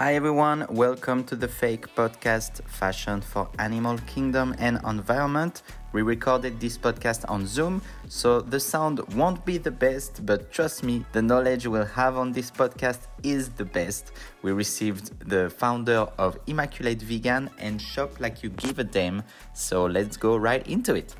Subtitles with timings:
[0.00, 5.60] Hi everyone, welcome to the fake podcast Fashion for Animal Kingdom and Environment.
[5.92, 10.82] We recorded this podcast on Zoom, so the sound won't be the best, but trust
[10.82, 14.12] me, the knowledge we'll have on this podcast is the best.
[14.40, 19.22] We received the founder of Immaculate Vegan and Shop Like You Give a Damn,
[19.52, 21.14] so let's go right into it.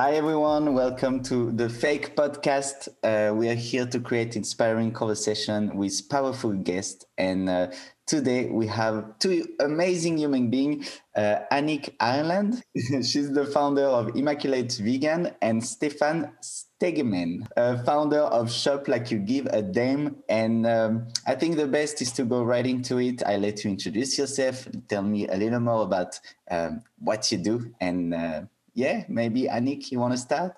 [0.00, 0.72] Hi, everyone.
[0.72, 2.88] Welcome to the Fake Podcast.
[3.04, 7.04] Uh, we are here to create inspiring conversation with powerful guests.
[7.18, 7.70] And uh,
[8.06, 12.64] today we have two amazing human beings uh, Annick Ireland.
[13.02, 19.18] She's the founder of Immaculate Vegan, and Stefan Stegemann, uh, founder of Shop Like You
[19.18, 20.16] Give a Damn.
[20.30, 23.22] And um, I think the best is to go right into it.
[23.26, 26.18] I let you introduce yourself, tell me a little more about
[26.50, 28.42] um, what you do, and uh,
[28.74, 30.54] yeah, maybe Annick, you want to start?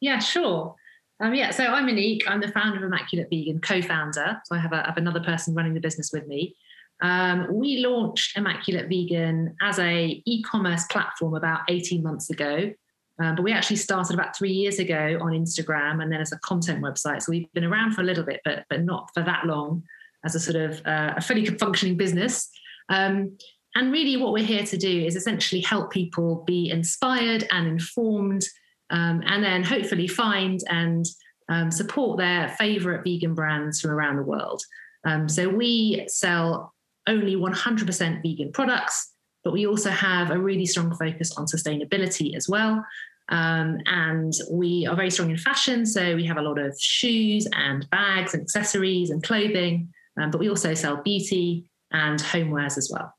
[0.00, 0.74] Yeah, sure.
[1.20, 2.22] Um, yeah, so I'm Annick.
[2.26, 4.40] I'm the founder of Immaculate Vegan, co-founder.
[4.44, 6.54] So I have, a, I have another person running the business with me.
[7.00, 12.72] Um, we launched Immaculate Vegan as a e-commerce platform about 18 months ago.
[13.20, 16.38] Um, but we actually started about three years ago on Instagram and then as a
[16.38, 17.22] content website.
[17.22, 19.82] So we've been around for a little bit, but but not for that long
[20.24, 22.48] as a sort of uh, a fully functioning business.
[22.88, 23.36] Um,
[23.74, 28.44] and really, what we're here to do is essentially help people be inspired and informed,
[28.90, 31.06] um, and then hopefully find and
[31.48, 34.62] um, support their favorite vegan brands from around the world.
[35.04, 36.74] Um, so we sell
[37.06, 39.12] only 100% vegan products,
[39.44, 42.84] but we also have a really strong focus on sustainability as well.
[43.30, 45.84] Um, and we are very strong in fashion.
[45.84, 50.38] So we have a lot of shoes and bags and accessories and clothing, um, but
[50.38, 53.14] we also sell beauty and homewares as well.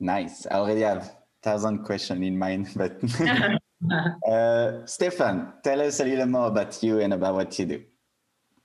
[0.00, 0.46] Nice.
[0.46, 3.00] I already have thousand questions in mind, but
[4.28, 7.82] uh, Stefan, tell us a little more about you and about what you do.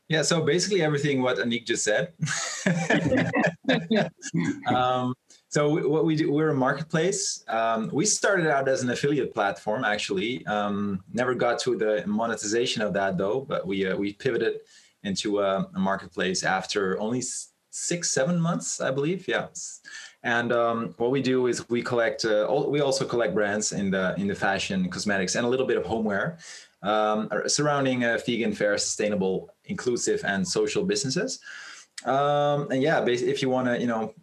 [0.10, 2.14] Yeah, so basically everything what Annick just said.
[4.68, 5.16] um,
[5.48, 7.44] so what we do, we're a marketplace.
[7.48, 10.46] Um, we started out as an affiliate platform, actually.
[10.46, 14.60] Um, never got to the monetization of that though, but we uh, we pivoted
[15.04, 17.24] into a, a marketplace after only
[17.70, 19.28] six, seven months, I believe.
[19.28, 19.48] Yeah,
[20.24, 22.26] and um, what we do is we collect.
[22.26, 25.68] Uh, all, we also collect brands in the in the fashion, cosmetics, and a little
[25.68, 26.38] bit of homeware
[26.84, 31.40] um, surrounding uh, vegan, fair, sustainable, inclusive, and social businesses.
[32.06, 34.14] Um, and yeah, if you want to, you know,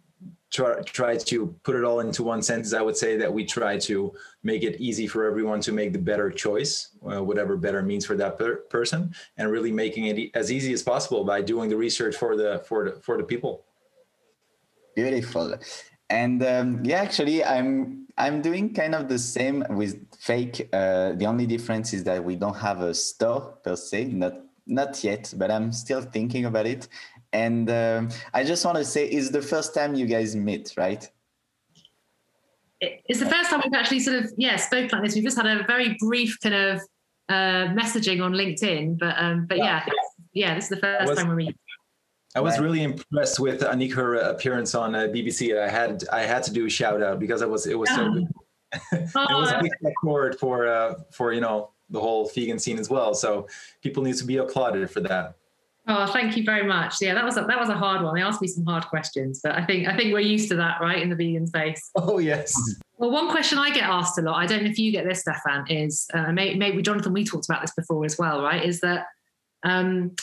[0.51, 3.77] try try to put it all into one sentence, I would say that we try
[3.79, 4.13] to
[4.43, 8.15] make it easy for everyone to make the better choice, uh, whatever better means for
[8.17, 12.15] that per- person, and really making it as easy as possible by doing the research
[12.15, 13.65] for the for the for the people.
[14.95, 15.57] Beautiful
[16.11, 21.25] and um, yeah actually i'm i'm doing kind of the same with fake uh, the
[21.25, 24.33] only difference is that we don't have a store per se not
[24.67, 26.87] not yet but i'm still thinking about it.
[27.33, 31.03] And um, i just want to say it's the first time you guys meet right?
[32.81, 35.15] It's the first time we've actually sort of yeah spoke like this.
[35.15, 36.81] We've just had a very brief kind of
[37.29, 39.83] uh, messaging on linkedin but um but yeah.
[39.87, 39.93] yeah,
[40.33, 41.60] yeah this is the first was, time we're meeting
[42.35, 42.63] I was right.
[42.63, 45.57] really impressed with Annick her appearance on uh, BBC.
[45.59, 48.11] I had I had to do a shout out because it was it was so
[48.11, 48.27] good.
[48.93, 52.89] it was a big forward for uh, for you know the whole vegan scene as
[52.89, 53.13] well.
[53.13, 53.47] So
[53.83, 55.35] people need to be applauded for that.
[55.87, 56.95] Oh, thank you very much.
[57.01, 58.15] Yeah, that was a, that was a hard one.
[58.15, 60.79] They asked me some hard questions, but I think I think we're used to that,
[60.79, 61.91] right, in the vegan space.
[61.97, 62.55] Oh yes.
[62.97, 64.35] Well, one question I get asked a lot.
[64.35, 65.65] I don't know if you get this, Stefan.
[65.69, 67.13] Is uh, maybe, maybe Jonathan?
[67.13, 68.63] We talked about this before as well, right?
[68.63, 69.07] Is that
[69.63, 70.15] um,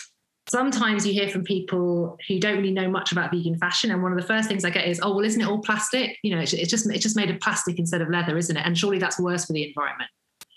[0.49, 4.13] sometimes you hear from people who don't really know much about vegan fashion and one
[4.13, 6.17] of the first things i get is oh well isn't it all plastic?
[6.23, 8.65] You know it's, it's just it's just made of plastic instead of leather isn't it?
[8.65, 10.11] And surely that's worse for the environment.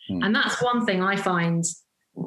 [0.09, 0.25] Mm.
[0.25, 1.63] and that's one thing i find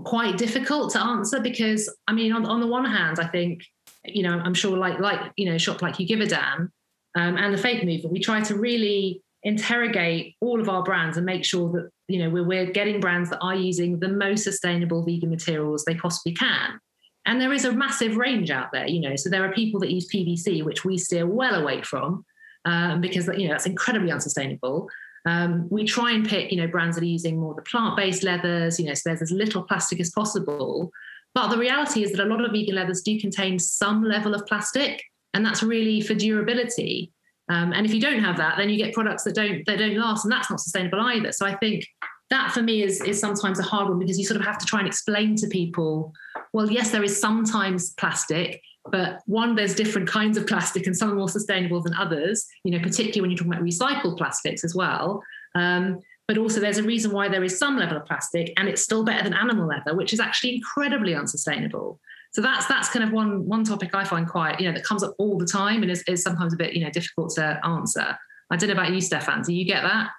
[0.04, 3.62] quite difficult to answer because i mean on, on the one hand i think
[4.04, 6.72] you know i'm sure like like you know shop like you give a damn
[7.16, 11.26] um, and the fake movement we try to really interrogate all of our brands and
[11.26, 15.04] make sure that you know we're, we're getting brands that are using the most sustainable
[15.04, 16.78] vegan materials they possibly can
[17.26, 19.16] and there is a massive range out there, you know.
[19.16, 22.24] So there are people that use PVC, which we steer well away from,
[22.64, 24.88] um, because you know that's incredibly unsustainable.
[25.26, 28.78] Um, we try and pick, you know, brands that are using more the plant-based leathers,
[28.78, 30.90] you know, so there's as little plastic as possible.
[31.34, 34.46] But the reality is that a lot of vegan leathers do contain some level of
[34.46, 35.02] plastic,
[35.32, 37.10] and that's really for durability.
[37.48, 39.96] Um, and if you don't have that, then you get products that don't that don't
[39.96, 41.32] last, and that's not sustainable either.
[41.32, 41.86] So I think
[42.34, 44.66] that for me is is sometimes a hard one because you sort of have to
[44.66, 46.12] try and explain to people
[46.52, 51.10] well yes there is sometimes plastic but one there's different kinds of plastic and some
[51.10, 54.74] are more sustainable than others you know particularly when you're talking about recycled plastics as
[54.74, 55.22] well
[55.54, 58.82] um, but also there's a reason why there is some level of plastic and it's
[58.82, 61.98] still better than animal leather which is actually incredibly unsustainable
[62.34, 65.04] so that's that's kind of one one topic I find quite you know that comes
[65.04, 68.18] up all the time and is, is sometimes a bit you know difficult to answer.
[68.50, 69.42] I don't know about you, Stefan.
[69.42, 70.10] Do you get that?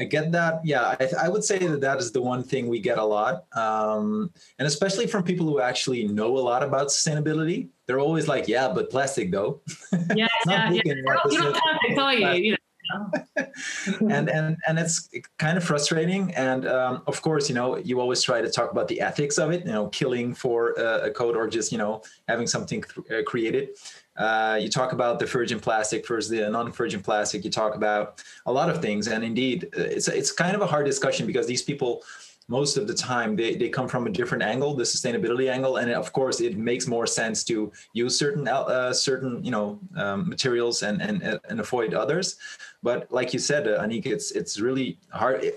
[0.00, 0.64] I get that.
[0.64, 3.44] Yeah, I, I, would say that that is the one thing we get a lot,
[3.54, 7.68] um, and especially from people who actually know a lot about sustainability.
[7.86, 9.60] They're always like, "Yeah, but plastic though."
[10.16, 10.82] Yeah, yeah, yeah.
[11.04, 12.32] Not, you're not perfect, are you?
[12.32, 12.56] you
[12.94, 13.10] know?
[14.10, 16.34] and and and it's kind of frustrating.
[16.34, 19.50] And um, of course, you know, you always try to talk about the ethics of
[19.52, 19.66] it.
[19.66, 23.22] You know, killing for uh, a code or just you know having something th- uh,
[23.24, 23.70] created.
[24.20, 27.42] Uh, you talk about the virgin plastic versus the non-virgin plastic.
[27.42, 30.66] You talk about a lot of things, and indeed, uh, it's it's kind of a
[30.66, 32.02] hard discussion because these people
[32.50, 35.76] most of the time they, they come from a different angle the sustainability angle.
[35.76, 40.28] And of course it makes more sense to use certain uh, certain you know um,
[40.28, 42.36] materials and, and and avoid others.
[42.82, 45.52] But like you said uh, Annick it's it's really hard.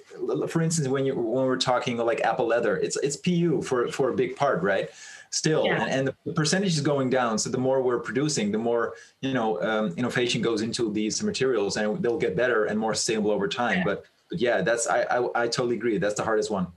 [0.48, 4.10] For instance when you when we're talking like apple leather it's it's pu for for
[4.10, 4.90] a big part right
[5.34, 5.82] still yeah.
[5.84, 9.34] and, and, the percentage is going down so the more we're producing the more you
[9.34, 13.48] know um, innovation goes into these materials and they'll get better and more sustainable over
[13.48, 13.84] time yeah.
[13.84, 16.68] but but yeah that's I, I i totally agree that's the hardest one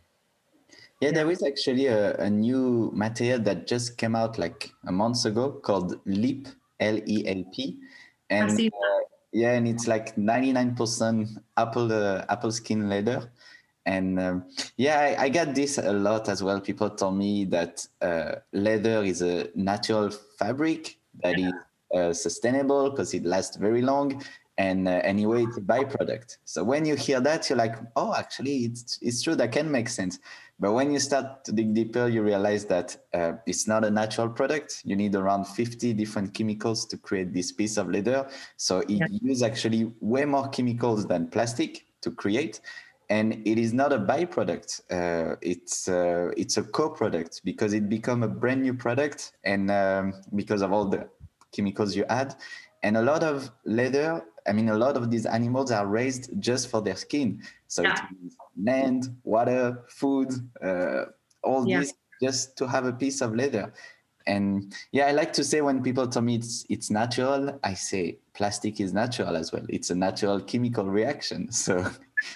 [1.00, 5.26] yeah, there is actually a, a new material that just came out like a month
[5.26, 6.48] ago called LEAP,
[6.80, 7.76] L E L P.
[8.30, 8.70] And uh,
[9.32, 11.28] yeah, and it's like 99%
[11.58, 13.30] apple uh, apple skin leather.
[13.86, 14.44] And um,
[14.76, 16.60] yeah, I, I, get this a lot as well.
[16.60, 21.48] People tell me that uh, leather is a natural fabric that yeah.
[21.48, 21.54] is
[21.94, 24.22] uh, sustainable because it lasts very long.
[24.58, 26.38] And uh, anyway, it's a byproduct.
[26.44, 29.36] So when you hear that, you're like, oh, actually, it's, it's true.
[29.36, 30.18] That can make sense.
[30.58, 34.30] But when you start to dig deeper, you realize that uh, it's not a natural
[34.30, 34.80] product.
[34.84, 38.28] You need around 50 different chemicals to create this piece of leather.
[38.56, 39.06] So it yeah.
[39.10, 42.60] uses actually way more chemicals than plastic to create.
[43.08, 44.80] And it is not a byproduct.
[44.90, 50.12] Uh, it's uh, it's a co-product because it become a brand new product, and um,
[50.34, 51.08] because of all the
[51.52, 52.34] chemicals you add,
[52.82, 56.68] and a lot of leather I mean, a lot of these animals are raised just
[56.68, 57.42] for their skin.
[57.66, 57.94] So yeah.
[57.94, 60.32] it means land, water, food,
[60.62, 61.06] uh,
[61.42, 61.80] all yeah.
[61.80, 63.72] this just to have a piece of leather.
[64.26, 68.18] And yeah, I like to say when people tell me it's it's natural, I say
[68.34, 69.64] plastic is natural as well.
[69.68, 71.48] It's a natural chemical reaction.
[71.52, 71.84] So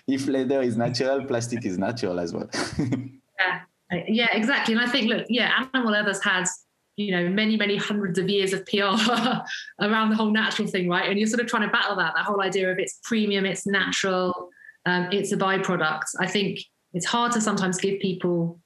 [0.07, 2.49] if leather is natural, plastic is natural as well.
[2.79, 3.61] yeah,
[4.09, 4.75] yeah, exactly.
[4.75, 6.65] And I think, look, yeah, animal leathers has
[6.97, 8.77] you know many many hundreds of years of pr
[9.81, 12.25] around the whole natural thing right and you're sort of trying to battle that that
[12.25, 14.51] whole idea of it's premium it's natural
[14.87, 16.61] um, it's a byproduct i think
[16.93, 18.61] it's hard to sometimes give people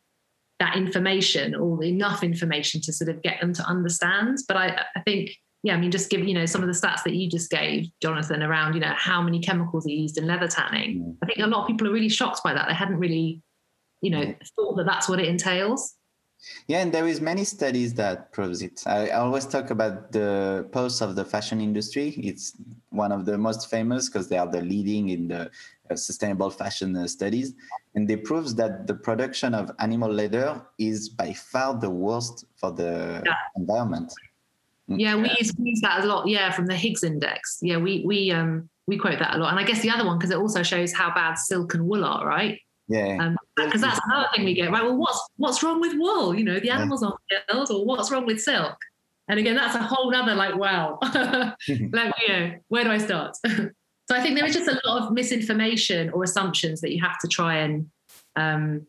[0.59, 5.01] that information or enough information to sort of get them to understand but i i
[5.03, 5.31] think
[5.65, 7.89] yeah i mean just give you know some of the stats that you just gave
[8.01, 11.47] jonathan around you know how many chemicals are used in leather tanning i think a
[11.47, 13.43] lot of people are really shocked by that they hadn't really
[14.01, 15.97] you know thought that that's what it entails
[16.67, 18.83] yeah, and there is many studies that proves it.
[18.87, 22.09] I always talk about the pulse of the fashion industry.
[22.19, 22.53] It's
[22.91, 25.51] one of the most famous because they are the leading in the
[25.91, 27.55] uh, sustainable fashion uh, studies,
[27.95, 32.71] and they proves that the production of animal leather is by far the worst for
[32.73, 33.35] the yeah.
[33.57, 34.13] environment.
[34.89, 36.29] Yeah, we use, we use that a lot.
[36.29, 37.59] Yeah, from the Higgs index.
[37.63, 40.19] Yeah, we we um we quote that a lot, and I guess the other one
[40.19, 42.61] because it also shows how bad silk and wool are, right?
[42.87, 43.33] Yeah.
[43.57, 44.85] Because um, that's another thing we get, right?
[44.85, 46.35] Well, what's what's wrong with wool?
[46.35, 47.09] You know, the animals yeah.
[47.09, 48.77] aren't killed, or what's wrong with silk?
[49.29, 53.37] And again, that's a whole other like, wow, like, you know, where do I start?
[53.47, 53.71] so
[54.11, 57.29] I think there is just a lot of misinformation or assumptions that you have to
[57.29, 57.91] try and
[58.37, 58.87] um,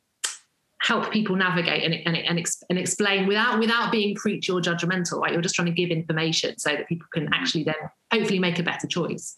[0.85, 5.33] help people navigate and, and, and, and, explain without without being preachy or judgmental, right?
[5.33, 7.75] You're just trying to give information so that people can actually then
[8.13, 9.37] hopefully make a better choice.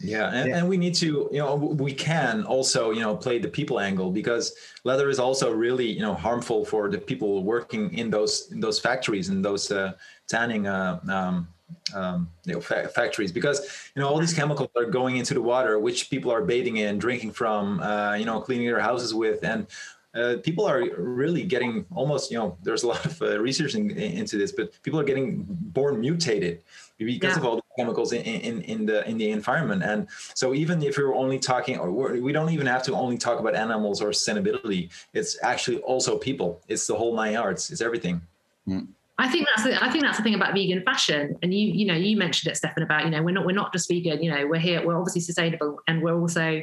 [0.00, 0.56] Yeah and, yeah.
[0.56, 4.10] and we need to, you know, we can also, you know, play the people angle
[4.10, 8.58] because leather is also really, you know, harmful for the people working in those in
[8.58, 9.92] those factories and those uh,
[10.26, 11.48] tanning uh, um,
[11.94, 15.42] um, you know, fa- factories because you know all these chemicals are going into the
[15.42, 19.44] water which people are bathing in, drinking from, uh, you know, cleaning their houses with,
[19.44, 19.66] and
[20.14, 23.90] uh, people are really getting almost you know there's a lot of uh, research in,
[23.90, 26.62] into this but people are getting born mutated
[26.98, 27.38] because yeah.
[27.38, 30.98] of all the chemicals in, in, in the in the environment and so even if
[30.98, 31.90] we're only talking or
[32.20, 36.60] we don't even have to only talk about animals or sustainability it's actually also people
[36.68, 38.20] it's the whole nine yards it's everything
[38.68, 38.86] mm.
[39.18, 41.86] I think that's the, I think that's the thing about vegan fashion, and you you
[41.86, 44.22] know you mentioned it, Stefan, about you know we're not we're not just vegan.
[44.22, 46.62] You know we're here we're obviously sustainable, and we're also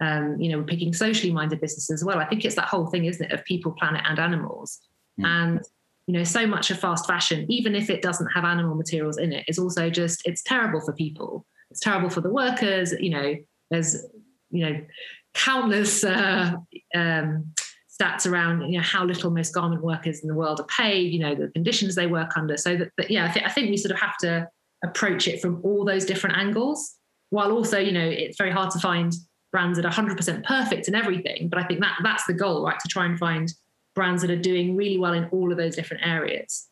[0.00, 2.18] um, you know, we're picking socially minded businesses as well.
[2.18, 4.80] I think it's that whole thing, isn't it, of people, planet, and animals.
[5.20, 5.26] Mm.
[5.26, 5.60] And
[6.06, 9.32] you know, so much of fast fashion, even if it doesn't have animal materials in
[9.32, 11.46] it, is also just it's terrible for people.
[11.70, 12.92] It's terrible for the workers.
[12.98, 13.34] You know,
[13.70, 14.04] there's
[14.50, 14.84] you know
[15.32, 16.52] countless uh,
[16.94, 17.52] um,
[18.00, 21.20] stats around you know how little most garment workers in the world are paid, you
[21.20, 22.56] know the conditions they work under.
[22.56, 24.48] So that, that yeah, I, th- I think we sort of have to
[24.84, 26.96] approach it from all those different angles,
[27.30, 29.14] while also you know it's very hard to find
[29.54, 31.46] brands that are 100% perfect in everything.
[31.48, 32.76] But I think that that's the goal, right?
[32.76, 33.54] To try and find
[33.94, 36.66] brands that are doing really well in all of those different areas.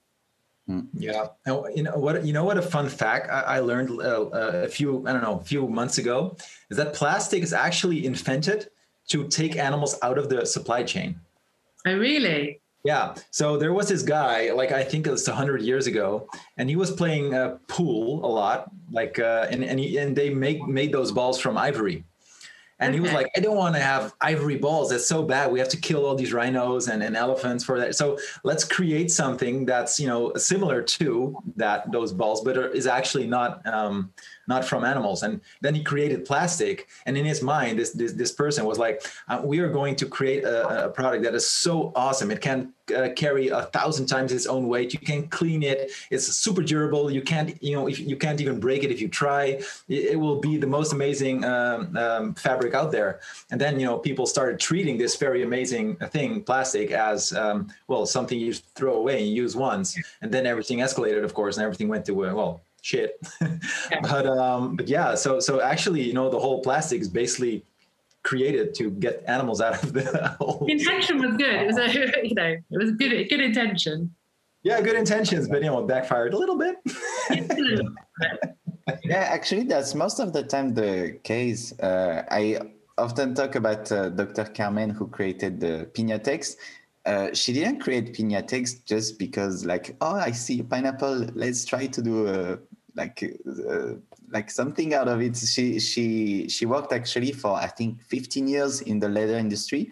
[0.67, 0.81] Hmm.
[0.93, 2.25] Yeah, and you know what?
[2.27, 2.59] You know what?
[2.59, 5.69] A fun fact I, I learned uh, uh, a few I don't know a few
[5.69, 6.37] months ago
[6.71, 8.69] is that plastic is actually invented
[9.11, 11.21] to take animals out of the supply chain.
[11.87, 12.61] Oh, really?
[12.85, 13.15] Yeah.
[13.31, 16.77] So there was this guy, like I think it was hundred years ago, and he
[16.77, 20.91] was playing uh, pool a lot, like, uh, and and, he, and they make made
[20.93, 22.05] those balls from ivory.
[22.83, 22.97] And okay.
[22.97, 24.91] he was like, I don't want to have ivory balls.
[24.91, 25.53] That's so bad.
[25.53, 27.95] We have to kill all these rhinos and, and elephants for that.
[27.95, 33.29] So let's create something that's, you know, similar to that, those balls, but is actually
[33.29, 34.13] not, um,
[34.47, 35.23] not from animals.
[35.23, 36.89] And then he created plastic.
[37.07, 40.07] And in his mind, this, this, this person was like, uh, we are going to
[40.07, 42.31] create a, a product that is so awesome.
[42.31, 44.93] It can uh, carry a thousand times its own weight.
[44.93, 45.93] You can clean it.
[46.11, 47.11] It's super durable.
[47.11, 49.45] You can't, you know, if you can't even break it if you try.
[49.89, 53.21] It, it will be the most amazing um, um, fabric out there.
[53.51, 58.07] And then, you know, people started treating this very amazing thing, plastic, as um, well
[58.07, 59.97] something you throw away and use once.
[60.21, 63.19] And then everything escalated, of course, and everything went to uh, well shit.
[64.03, 67.65] but um, but yeah, so so actually, you know, the whole plastic is basically
[68.23, 70.65] created to get animals out of the hole.
[70.67, 71.55] The intention was good.
[71.55, 71.89] It was a
[72.29, 74.15] you know it was a good good intention.
[74.65, 76.77] Yeah, good intentions, but you know, backfired a little bit.
[79.03, 81.77] yeah, actually, that's most of the time the case.
[81.81, 82.61] Uh, I
[82.97, 84.45] often talk about uh, Dr.
[84.45, 86.57] Carmen, who created the Piñatex.
[87.05, 91.27] Uh, she didn't create Piñatex just because, like, oh, I see pineapple.
[91.35, 92.59] Let's try to do a
[92.95, 93.23] like
[93.69, 93.95] uh,
[94.31, 95.37] like something out of it.
[95.37, 99.91] She she she worked actually for I think 15 years in the leather industry,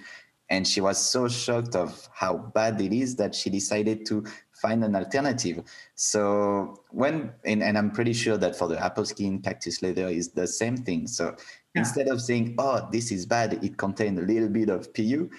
[0.48, 4.84] and she was so shocked of how bad it is that she decided to find
[4.84, 5.62] an alternative.
[5.94, 10.30] So when and, and I'm pretty sure that for the apple skin cactus leather is
[10.30, 11.06] the same thing.
[11.06, 11.36] So
[11.74, 11.80] yeah.
[11.80, 15.30] instead of saying, "Oh, this is bad," it contained a little bit of PU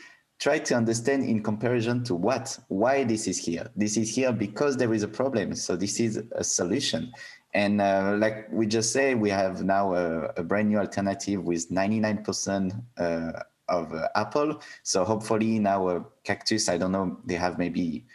[0.41, 4.75] try to understand in comparison to what why this is here this is here because
[4.75, 7.12] there is a problem so this is a solution
[7.53, 11.70] and uh, like we just say, we have now a, a brand new alternative with
[11.70, 13.31] 99% uh,
[13.67, 14.62] of uh, Apple.
[14.84, 18.05] So hopefully now a cactus, I don't know, they have maybe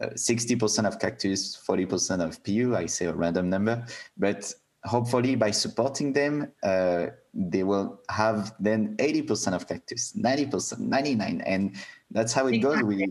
[0.00, 2.76] 60% uh, of cactus, 40% of PU.
[2.76, 3.84] I say a random number,
[4.16, 4.52] but
[4.84, 11.74] hopefully by supporting them, uh, they will have then 80% of cactus, 90%, 99, and
[12.10, 12.82] that's how it goes.
[12.82, 13.08] We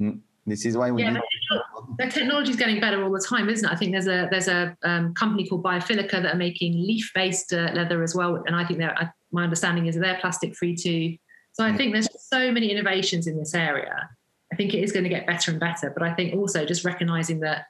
[0.00, 1.18] mm, this is why we yeah,
[1.98, 3.72] the technology is getting better all the time, isn't it?
[3.72, 7.70] I think there's a there's a um, company called Biophilica that are making leaf-based uh,
[7.74, 11.16] leather as well, and I think they're uh, my understanding is they're plastic-free too.
[11.52, 14.08] So I think there's so many innovations in this area.
[14.52, 16.84] I think it is going to get better and better, but I think also just
[16.84, 17.66] recognizing that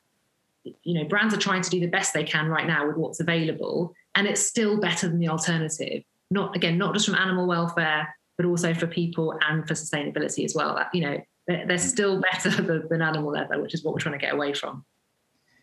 [0.65, 3.21] you know brands are trying to do the best they can right now with what's
[3.21, 6.05] available, and it's still better than the alternative.
[6.31, 10.55] Not again, not just from animal welfare, but also for people and for sustainability as
[10.55, 10.75] well.
[10.75, 11.81] That you know they're, they're mm.
[11.81, 14.85] still better than, than, animal leather, which is what we're trying to get away from.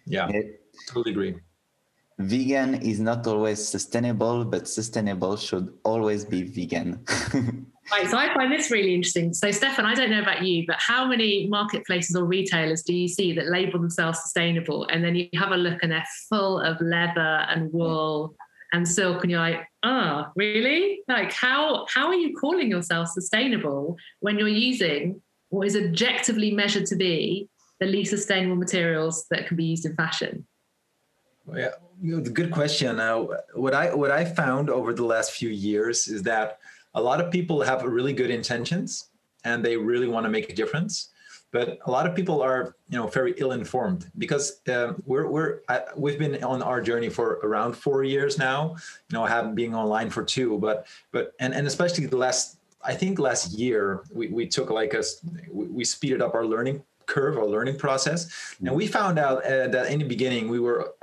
[0.05, 0.29] Yeah,
[0.88, 1.36] totally agree.
[2.19, 7.01] Vegan is not always sustainable, but sustainable should always be vegan.
[7.91, 9.33] right, so I find this really interesting.
[9.33, 13.07] So, Stefan, I don't know about you, but how many marketplaces or retailers do you
[13.07, 16.81] see that label themselves sustainable, and then you have a look and they're full of
[16.81, 17.74] leather and mm.
[17.74, 18.36] wool
[18.74, 21.00] and silk, and you're like, oh, really?
[21.07, 26.86] Like, how how are you calling yourself sustainable when you're using what is objectively measured
[26.88, 30.46] to be the least sustainable materials that can be used in fashion?
[31.56, 31.70] Yeah,
[32.01, 33.00] you know, good question.
[33.00, 36.60] Uh, what I what I found over the last few years is that
[36.94, 39.10] a lot of people have really good intentions
[39.46, 41.10] and they really want to make a difference,
[41.51, 45.62] but a lot of people are you know very ill informed because um, we're we're
[45.70, 48.75] uh, we've been on our journey for around four years now.
[49.10, 52.59] You know, I have been online for two, but but and and especially the last
[52.83, 55.03] I think last year we, we took like a
[55.51, 59.91] we speeded up our learning curve, our learning process, and we found out uh, that
[59.91, 60.93] in the beginning we were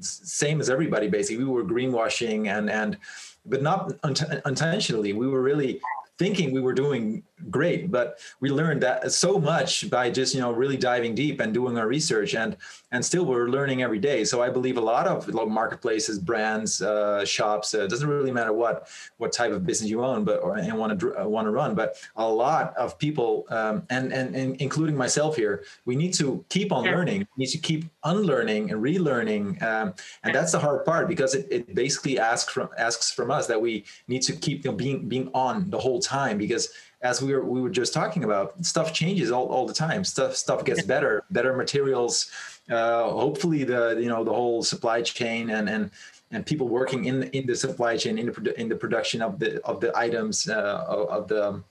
[0.00, 1.44] same as everybody basically.
[1.44, 2.98] We were greenwashing and and
[3.46, 5.12] but not un- intentionally.
[5.12, 5.80] We were really
[6.18, 10.52] thinking we were doing great but we learned that so much by just you know
[10.52, 12.56] really diving deep and doing our research and
[12.94, 17.24] and still we're learning every day so i believe a lot of marketplaces brands uh,
[17.24, 20.78] shops uh, doesn't really matter what what type of business you own but or and
[20.78, 24.56] want to uh, want to run but a lot of people um, and, and, and
[24.60, 28.80] including myself here we need to keep on learning we need to keep unlearning and
[28.80, 33.30] relearning um, and that's the hard part because it, it basically asks from asks from
[33.30, 36.68] us that we need to keep you know, being being on the whole time because
[37.04, 40.02] as we were we were just talking about, stuff changes all, all the time.
[40.02, 42.30] Stuff stuff gets better, better materials.
[42.70, 45.90] Uh, hopefully, the you know the whole supply chain and and
[46.30, 49.62] and people working in in the supply chain in the in the production of the
[49.64, 51.62] of the items uh, of, the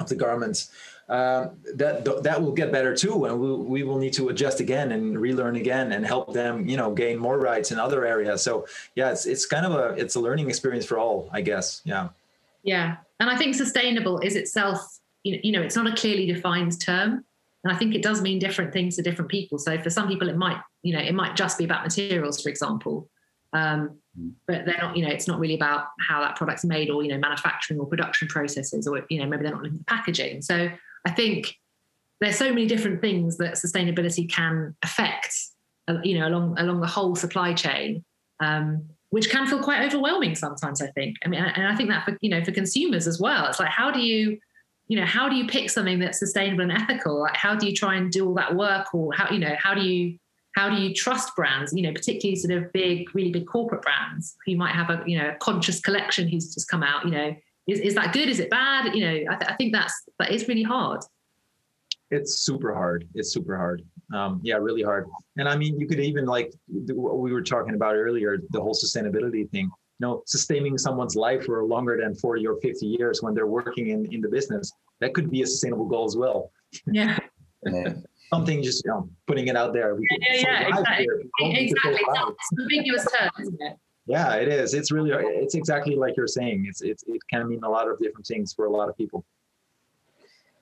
[0.00, 0.70] of the garments.
[1.08, 4.92] Uh, that that will get better too, and we, we will need to adjust again
[4.92, 8.42] and relearn again and help them, you know, gain more rights in other areas.
[8.42, 11.80] So yeah, it's it's kind of a it's a learning experience for all, I guess.
[11.84, 12.10] Yeah.
[12.62, 17.24] Yeah, and I think sustainable is itself, you know, it's not a clearly defined term.
[17.68, 19.58] And I think it does mean different things to different people.
[19.58, 22.48] So for some people, it might, you know, it might just be about materials, for
[22.48, 23.10] example.
[23.52, 24.32] Um, mm.
[24.46, 27.10] but they're not, you know, it's not really about how that product's made or, you
[27.10, 30.40] know, manufacturing or production processes, or, you know, maybe they're not looking at packaging.
[30.40, 30.70] So
[31.04, 31.56] I think
[32.22, 35.34] there's so many different things that sustainability can affect,
[35.88, 38.02] uh, you know, along along the whole supply chain.
[38.40, 40.82] Um, which can feel quite overwhelming sometimes.
[40.82, 41.16] I think.
[41.24, 43.46] I mean, and I think that for you know for consumers as well.
[43.46, 44.38] It's like how do you,
[44.88, 47.20] you know, how do you pick something that's sustainable and ethical?
[47.20, 49.74] Like how do you try and do all that work, or how you know how
[49.74, 50.18] do you
[50.56, 51.72] how do you trust brands?
[51.74, 55.18] You know, particularly sort of big, really big corporate brands who might have a you
[55.18, 57.04] know a conscious collection who's just come out.
[57.04, 57.36] You know,
[57.68, 58.28] is is that good?
[58.28, 58.94] Is it bad?
[58.94, 61.00] You know, I, th- I think that's that is really hard.
[62.10, 63.06] It's super hard.
[63.14, 67.18] It's super hard um, yeah really hard and i mean you could even like what
[67.18, 71.64] we were talking about earlier the whole sustainability thing you know sustaining someone's life for
[71.64, 75.30] longer than 40 or 50 years when they're working in in the business that could
[75.30, 76.50] be a sustainable goal as well.
[76.86, 77.18] Yeah.
[78.32, 79.94] Something just you know putting it out there.
[79.94, 81.06] We yeah, yeah, yeah exactly,
[81.40, 82.00] exactly.
[82.00, 83.76] it's ambiguous term isn't it?
[84.06, 84.74] Yeah it is.
[84.74, 86.66] It's really it's exactly like you're saying.
[86.68, 89.24] It's, it's it can mean a lot of different things for a lot of people.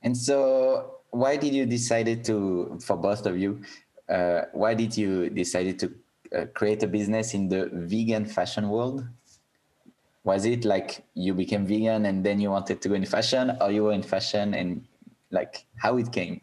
[0.02, 3.60] And so why did you decided to for both of you
[4.08, 5.92] uh, why did you decided to
[6.36, 9.04] uh, create a business in the vegan fashion world
[10.26, 13.70] was it like you became vegan and then you wanted to go in fashion or
[13.70, 14.84] you were in fashion and
[15.30, 16.40] like how it came?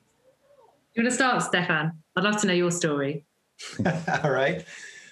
[0.95, 1.91] You want to start stefan?
[2.15, 3.25] I'd love to know your story.
[4.23, 4.65] All right.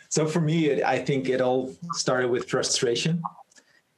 [0.09, 3.21] So for me i think it all started with frustration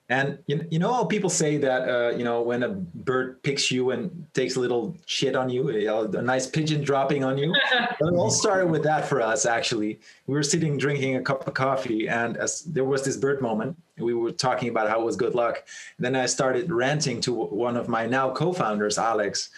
[0.09, 3.71] and you, you know how people say that uh, you know when a bird picks
[3.71, 7.37] you and takes a little shit on you, you know, a nice pigeon dropping on
[7.37, 7.53] you.
[7.73, 9.45] it all started with that for us.
[9.45, 13.41] Actually, we were sitting drinking a cup of coffee, and as there was this bird
[13.41, 13.77] moment.
[13.97, 15.63] We were talking about how it was good luck.
[15.97, 19.51] And then I started ranting to one of my now co-founders, Alex,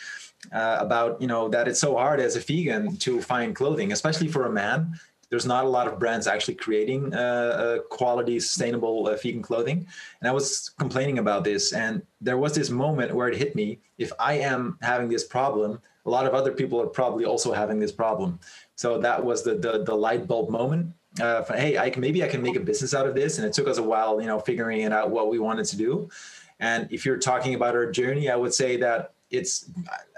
[0.51, 4.27] uh, about you know that it's so hard as a vegan to find clothing, especially
[4.27, 4.99] for a man
[5.29, 9.87] there's not a lot of brands actually creating uh, uh, quality, sustainable uh, vegan clothing.
[10.19, 13.79] And I was complaining about this, and there was this moment where it hit me.
[13.97, 17.79] If I am having this problem, a lot of other people are probably also having
[17.79, 18.39] this problem.
[18.75, 20.93] So that was the the, the light bulb moment.
[21.19, 23.47] Uh, for, hey, I can maybe I can make a business out of this, and
[23.47, 26.09] it took us a while, you know, figuring it out what we wanted to do.
[26.59, 29.69] And if you're talking about our journey, I would say that it's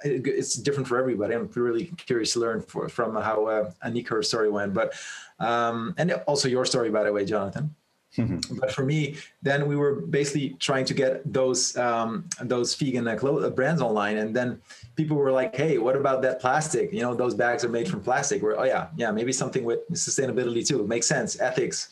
[0.04, 1.34] it's different for everybody.
[1.34, 4.94] I'm really curious to learn for, from how uh, Annick her story went, but
[5.40, 7.76] um, and also your story, by the way, Jonathan.
[8.18, 8.58] Mm-hmm.
[8.58, 13.16] But for me, then we were basically trying to get those um, those vegan uh,
[13.16, 14.60] clothes, uh, brands online, and then
[14.96, 16.92] people were like, "Hey, what about that plastic?
[16.92, 19.88] You know, those bags are made from plastic." We're, oh yeah, yeah, maybe something with
[19.92, 20.82] sustainability too.
[20.82, 21.90] It makes sense, ethics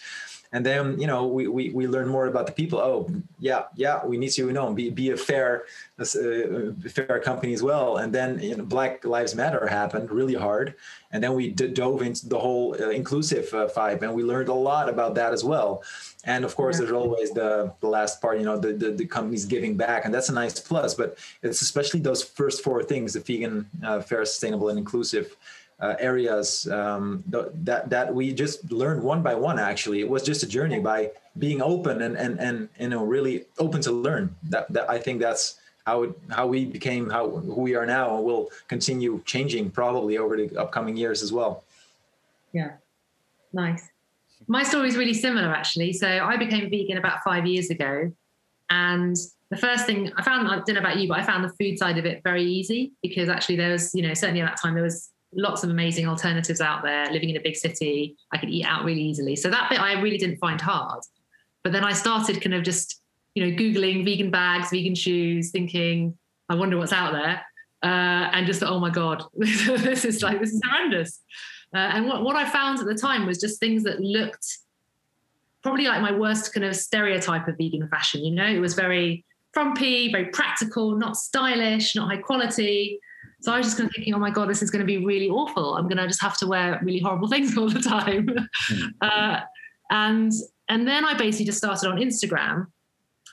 [0.51, 2.79] and then you know we, we we learn more about the people.
[2.79, 5.65] Oh yeah yeah we need to you know be, be a fair
[5.99, 6.05] uh,
[6.89, 7.97] fair company as well.
[7.97, 10.75] And then you know, black lives matter happened really hard.
[11.11, 14.01] And then we d- dove into the whole uh, inclusive uh, vibe.
[14.01, 15.83] And we learned a lot about that as well.
[16.25, 19.45] And of course there's always the, the last part you know the, the, the companies
[19.45, 20.05] giving back.
[20.05, 20.93] And that's a nice plus.
[20.93, 25.35] But it's especially those first four things the vegan uh, fair sustainable and inclusive
[25.79, 29.59] uh, areas um, th- that that we just learned one by one.
[29.59, 33.45] Actually, it was just a journey by being open and and and you know really
[33.59, 34.35] open to learn.
[34.49, 38.15] That that I think that's how it, how we became how who we are now,
[38.15, 41.63] and will continue changing probably over the upcoming years as well.
[42.53, 42.73] Yeah,
[43.51, 43.89] nice.
[44.47, 45.91] My story is really similar actually.
[45.93, 48.11] So I became vegan about five years ago,
[48.69, 49.17] and
[49.49, 51.77] the first thing I found, I don't know about you, but I found the food
[51.77, 54.73] side of it very easy because actually there was, you know, certainly at that time
[54.73, 57.11] there was lots of amazing alternatives out there.
[57.11, 59.35] Living in a big city, I could eat out really easily.
[59.35, 61.01] So that bit I really didn't find hard.
[61.63, 63.01] But then I started kind of just,
[63.33, 66.17] you know, Googling vegan bags, vegan shoes, thinking,
[66.49, 67.41] I wonder what's out there.
[67.83, 71.21] Uh, and just thought, oh my God, this is like, this is horrendous.
[71.73, 74.45] Uh, and what, what I found at the time was just things that looked
[75.61, 78.23] probably like my worst kind of stereotype of vegan fashion.
[78.23, 82.99] You know, it was very frumpy, very practical, not stylish, not high quality.
[83.45, 85.05] So I was just kind of thinking, oh my God, this is going to be
[85.05, 85.75] really awful.
[85.75, 88.27] I'm going to just have to wear really horrible things all the time.
[88.27, 88.91] Mm.
[89.01, 89.41] Uh,
[89.91, 90.31] and
[90.67, 92.65] and then I basically just started on Instagram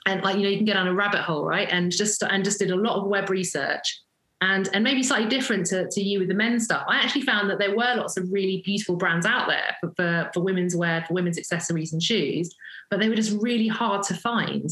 [0.06, 2.44] and like you know you can get on a rabbit hole right and just and
[2.44, 4.02] just did a lot of web research
[4.40, 7.48] and and maybe slightly different to, to you with the men's stuff i actually found
[7.48, 11.04] that there were lots of really beautiful brands out there for, for, for women's wear
[11.06, 12.54] for women's accessories and shoes
[12.90, 14.68] but they were just really hard to find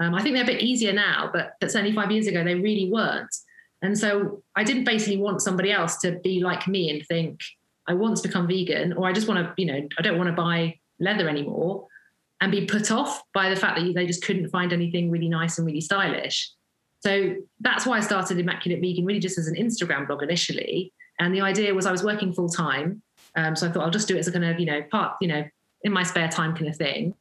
[0.00, 2.54] um, i think they're a bit easier now but, but certainly five years ago they
[2.54, 3.34] really weren't
[3.82, 7.40] and so i didn't basically want somebody else to be like me and think
[7.86, 10.28] i want to become vegan or i just want to you know i don't want
[10.28, 11.86] to buy leather anymore
[12.40, 15.58] and be put off by the fact that they just couldn't find anything really nice
[15.58, 16.50] and really stylish.
[17.00, 20.92] So that's why I started Immaculate Vegan really just as an Instagram blog initially.
[21.18, 23.02] And the idea was I was working full time.
[23.36, 25.16] Um, so I thought I'll just do it as a kind of, you know, part,
[25.20, 25.44] you know,
[25.82, 27.14] in my spare time kind of thing.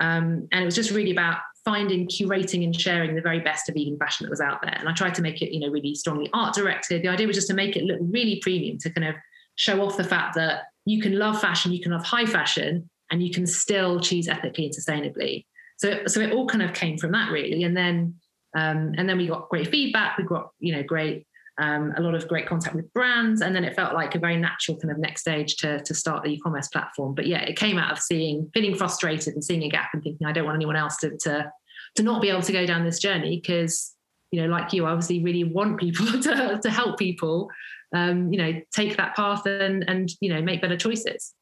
[0.00, 3.74] Um, and it was just really about finding, curating, and sharing the very best of
[3.74, 4.76] vegan fashion that was out there.
[4.78, 7.02] And I tried to make it, you know, really strongly art directed.
[7.02, 9.14] The idea was just to make it look really premium, to kind of
[9.56, 13.22] show off the fact that you can love fashion, you can love high fashion, and
[13.22, 15.44] you can still choose ethically and sustainably.
[15.76, 17.64] So, so it all kind of came from that really.
[17.64, 18.14] And then,
[18.56, 20.18] um, and then we got great feedback.
[20.18, 21.26] We got, you know, great,
[21.62, 23.40] um, a lot of great contact with brands.
[23.40, 26.24] And then it felt like a very natural kind of next stage to, to start
[26.24, 27.14] the e-commerce platform.
[27.14, 30.26] But yeah, it came out of seeing, feeling frustrated and seeing a gap and thinking,
[30.26, 31.52] I don't want anyone else to, to,
[31.96, 33.94] to not be able to go down this journey because,
[34.32, 37.48] you know, like you, I obviously really want people to, to help people,
[37.94, 41.32] um, you know, take that path and, and, you know, make better choices.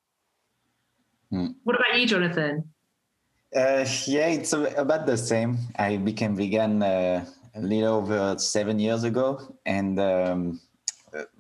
[1.33, 1.55] Mm.
[1.65, 2.69] What about you, Jonathan?
[3.57, 5.59] Uh, yeah, it's about the same.
[5.77, 7.25] I became vegan uh,
[7.55, 10.61] a little over seven years ago, and um,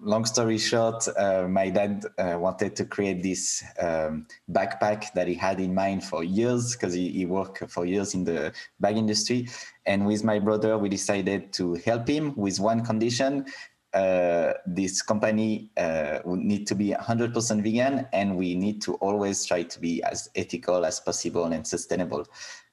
[0.01, 5.35] long story short, uh, my dad uh, wanted to create this um, backpack that he
[5.35, 9.49] had in mind for years because he, he, worked for years in the bag industry.
[9.87, 13.47] And with my brother, we decided to help him with one condition.
[13.93, 19.45] Uh, this company uh, would need to be 100% vegan and we need to always
[19.45, 22.25] try to be as ethical as possible and sustainable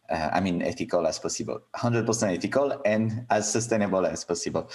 [0.10, 4.70] uh, i mean ethical as possible 100% ethical and as sustainable as possible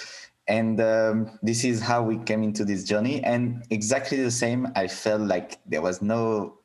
[0.47, 4.87] and um, this is how we came into this journey and exactly the same i
[4.87, 6.57] felt like there was no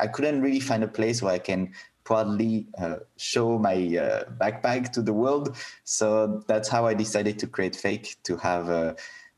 [0.00, 1.72] i couldn't really find a place where i can
[2.06, 5.56] proudly uh, show my uh, backpack to the world.
[5.84, 8.70] So that's how I decided to create Fake to have.
[8.70, 8.94] Uh,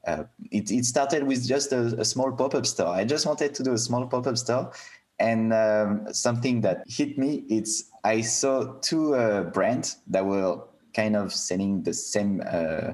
[0.07, 2.93] uh it, it, started with just a, a small pop-up store.
[3.01, 4.71] I just wanted to do a small pop-up store,
[5.19, 10.61] and um, something that hit me it's I saw two uh, brands that were
[10.95, 12.93] kind of selling the same uh,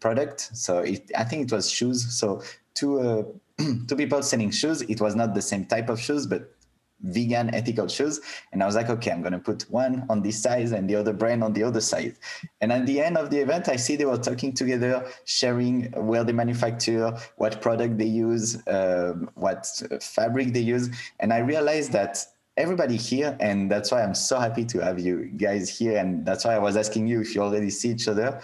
[0.00, 0.50] product.
[0.54, 2.18] So it, I think it was shoes.
[2.18, 2.42] So
[2.74, 3.40] two
[3.88, 4.82] two people selling shoes.
[4.82, 6.54] It was not the same type of shoes, but
[7.02, 8.20] vegan ethical shoes
[8.52, 11.12] and i was like okay i'm to put one on this side and the other
[11.12, 12.14] brand on the other side
[12.60, 16.22] and at the end of the event i see they were talking together sharing where
[16.22, 19.66] they manufacture what product they use um, what
[20.00, 22.24] fabric they use and i realized that
[22.56, 26.44] everybody here and that's why i'm so happy to have you guys here and that's
[26.44, 28.40] why i was asking you if you already see each other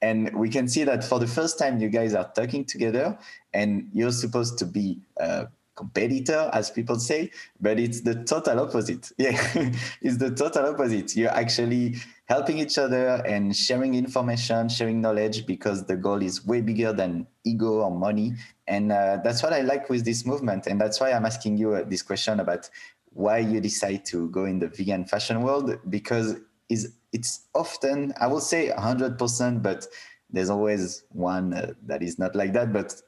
[0.00, 3.16] and we can see that for the first time you guys are talking together
[3.54, 5.44] and you're supposed to be uh,
[5.74, 9.10] competitor, as people say, but it's the total opposite.
[9.18, 9.40] Yeah,
[10.02, 11.16] it's the total opposite.
[11.16, 11.96] You're actually
[12.26, 17.26] helping each other and sharing information, sharing knowledge because the goal is way bigger than
[17.44, 18.34] ego or money.
[18.66, 20.66] And uh, that's what I like with this movement.
[20.66, 22.68] And that's why I'm asking you uh, this question about
[23.14, 26.36] why you decide to go in the vegan fashion world because
[26.68, 29.86] is it's often I will say 100%, but
[30.30, 32.72] there's always one uh, that is not like that.
[32.72, 33.02] But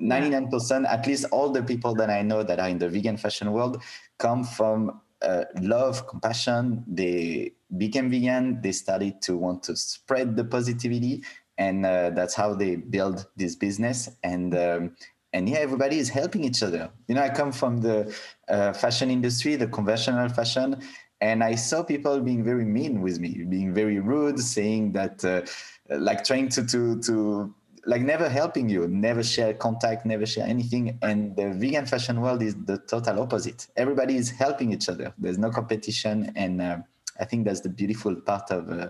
[0.00, 3.52] 99% at least all the people that i know that are in the vegan fashion
[3.52, 3.82] world
[4.18, 10.44] come from uh, love compassion they became vegan they started to want to spread the
[10.44, 11.22] positivity
[11.58, 14.96] and uh, that's how they build this business and um,
[15.32, 18.14] and yeah everybody is helping each other you know i come from the
[18.48, 20.76] uh, fashion industry the conventional fashion
[21.20, 25.40] and i saw people being very mean with me being very rude saying that uh,
[25.98, 30.98] like trying to to to like never helping you, never share contact, never share anything.
[31.02, 33.66] And the vegan fashion world is the total opposite.
[33.76, 35.12] Everybody is helping each other.
[35.18, 36.78] There's no competition, and uh,
[37.18, 38.88] I think that's the beautiful part of uh,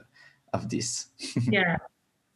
[0.53, 1.07] of this.
[1.51, 1.79] yeah.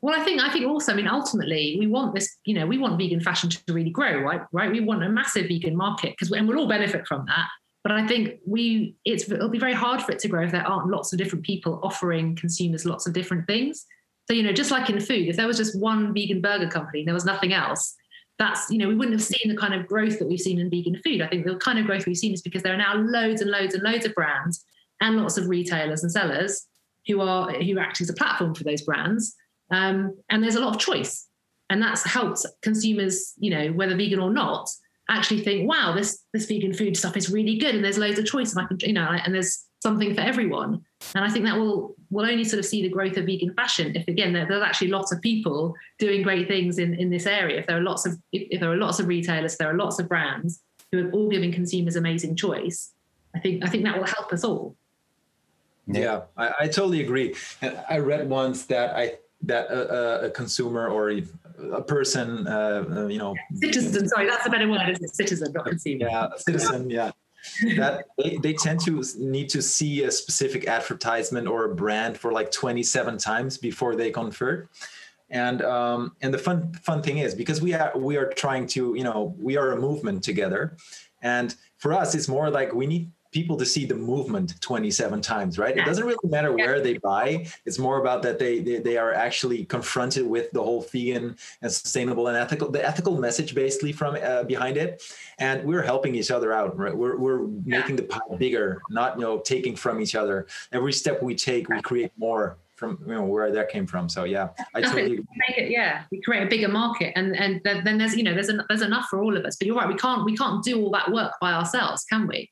[0.07, 2.37] Well, I think I think also, I mean, ultimately, we want this.
[2.45, 4.41] You know, we want vegan fashion to really grow, right?
[4.53, 4.71] Right.
[4.71, 7.49] We want a massive vegan market because, and we'll all benefit from that.
[7.83, 10.65] But I think we, it's it'll be very hard for it to grow if there
[10.65, 13.85] aren't lots of different people offering consumers lots of different things.
[14.29, 17.01] So, you know, just like in food, if there was just one vegan burger company
[17.01, 17.93] and there was nothing else,
[18.39, 20.71] that's, you know, we wouldn't have seen the kind of growth that we've seen in
[20.71, 21.21] vegan food.
[21.21, 23.51] I think the kind of growth we've seen is because there are now loads and
[23.51, 24.65] loads and loads of brands
[25.01, 26.69] and lots of retailers and sellers
[27.09, 29.35] who are who act as a platform for those brands.
[29.71, 31.27] Um, and there's a lot of choice.
[31.69, 34.69] And that's helped consumers, you know, whether vegan or not,
[35.09, 38.27] actually think, wow, this this vegan food stuff is really good and there's loads of
[38.27, 40.83] choice and I can, you know, and there's something for everyone.
[41.15, 43.95] And I think that will will only sort of see the growth of vegan fashion
[43.95, 47.59] if again there, there's actually lots of people doing great things in, in this area.
[47.59, 49.99] If there are lots of if, if there are lots of retailers, there are lots
[49.99, 52.93] of brands who are all giving consumers amazing choice.
[53.35, 54.77] I think I think that will help us all.
[55.87, 57.37] Yeah, yeah I, I, totally agree.
[57.63, 63.07] And I read once that I that a, a consumer or a person, uh, uh,
[63.07, 64.09] you know, citizen.
[64.09, 64.91] Sorry, that's a better word.
[64.91, 66.09] Is it citizen, not consumer?
[66.11, 66.91] Yeah, citizen.
[66.91, 67.13] Yeah.
[67.77, 72.33] that they, they tend to need to see a specific advertisement or a brand for
[72.33, 74.69] like 27 times before they convert
[75.31, 78.95] and um, and the fun fun thing is because we are we are trying to
[78.95, 80.77] you know we are a movement together
[81.23, 85.59] and for us it's more like we need people to see the movement 27 times
[85.59, 85.77] right?
[85.77, 87.47] It doesn't really matter where they buy.
[87.67, 91.71] It's more about that they, they, they are actually confronted with the whole vegan and
[91.71, 95.03] sustainable and ethical the ethical message basically from uh, behind it.
[95.39, 96.97] And we're helping each other out right?
[96.97, 97.47] We're, we're
[97.77, 100.47] making the pie bigger not you know taking from each other.
[100.73, 104.09] Every step we take we create more from you know where that came from.
[104.09, 105.19] So yeah, I totally
[105.49, 105.71] make it.
[105.71, 109.07] Yeah, we create a bigger market, and and then there's you know there's there's enough
[109.11, 109.57] for all of us.
[109.57, 112.51] But you're right, we can't we can't do all that work by ourselves, can we?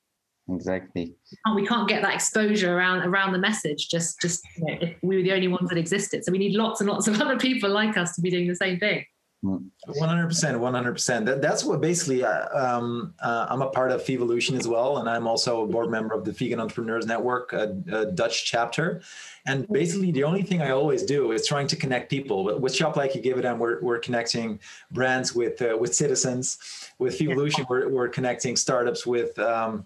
[0.50, 1.14] Exactly.
[1.46, 4.96] And we can't get that exposure around around the message just just you know, if
[5.02, 6.24] we were the only ones that existed.
[6.24, 8.57] So we need lots and lots of other people like us to be doing the
[8.57, 9.04] same thing.
[9.44, 14.66] 100% 100% that, that's what basically uh, um, uh, i'm a part of Vevolution as
[14.66, 18.46] well and i'm also a board member of the vegan entrepreneurs network a, a, dutch
[18.46, 19.02] chapter.
[19.46, 22.59] And basically the only thing i always do is trying to connect people.
[22.59, 26.57] With shop like you give it and we're, we're connecting brands with uh, with citizens.
[26.98, 27.64] With Vevolution yeah.
[27.68, 29.85] we're, we're connecting startups with um,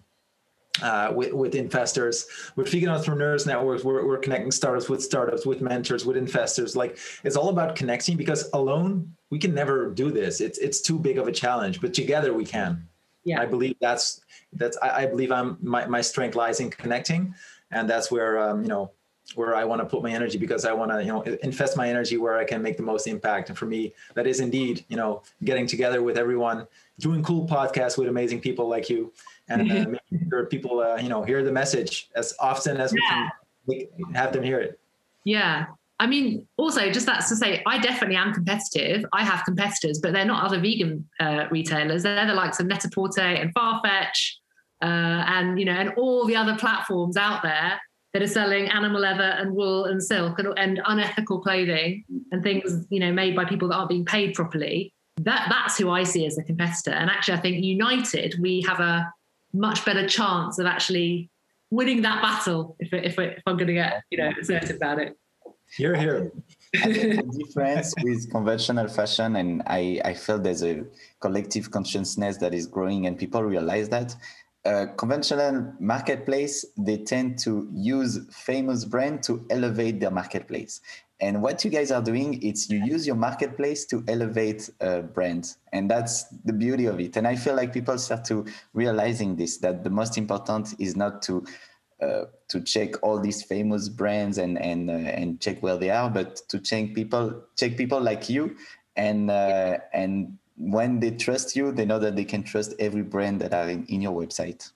[0.82, 2.26] uh, with, with investors.
[2.56, 6.76] With Vegan Entrepreneurs Networks, we're, we're connecting startups with startups, with mentors, with investors.
[6.76, 10.40] Like it's all about connecting because alone we can never do this.
[10.40, 12.86] It's it's too big of a challenge, but together we can.
[13.24, 13.40] Yeah.
[13.42, 14.20] I believe that's
[14.52, 17.34] that's I, I believe I'm my, my strength lies in connecting,
[17.70, 18.92] and that's where um, you know
[19.34, 21.88] where I want to put my energy because I want to, you know, invest my
[21.88, 23.50] energy where I can make the most impact.
[23.50, 26.66] And for me, that is indeed, you know, getting together with everyone,
[26.98, 29.12] doing cool podcasts with amazing people like you,
[29.48, 29.74] and uh,
[30.12, 33.28] making sure people, uh, you know, hear the message as often as yeah.
[33.66, 34.78] we can have them hear it.
[35.24, 35.66] Yeah.
[36.00, 39.04] I mean, also just that's to say, I definitely am competitive.
[39.12, 42.04] I have competitors, but they're not other vegan uh, retailers.
[42.04, 44.34] They're the likes of Net-a-Porter and Farfetch,
[44.80, 47.80] uh, and you know, and all the other platforms out there
[48.12, 52.86] that are selling animal leather and wool and silk and, and, unethical clothing and things
[52.90, 56.26] you know made by people that aren't being paid properly that that's who i see
[56.26, 59.12] as a competitor and actually i think united we have a
[59.52, 61.30] much better chance of actually
[61.70, 65.16] winning that battle if, if, if i'm going to get you know assertive about it
[65.78, 66.32] you're here
[66.72, 70.84] the difference with conventional fashion and I, I feel there's a
[71.20, 74.14] collective consciousness that is growing and people realize that
[74.64, 80.80] uh, conventional marketplace, they tend to use famous brand to elevate their marketplace.
[81.20, 85.56] And what you guys are doing, it's you use your marketplace to elevate a brand.
[85.72, 87.16] And that's the beauty of it.
[87.16, 91.22] And I feel like people start to realizing this, that the most important is not
[91.22, 91.44] to
[92.00, 96.08] uh, to check all these famous brands and and uh, and check where they are,
[96.08, 98.56] but to check people check people like you
[98.98, 103.40] and uh, and when they trust you, they know that they can trust every brand
[103.40, 104.70] that are in, in your website.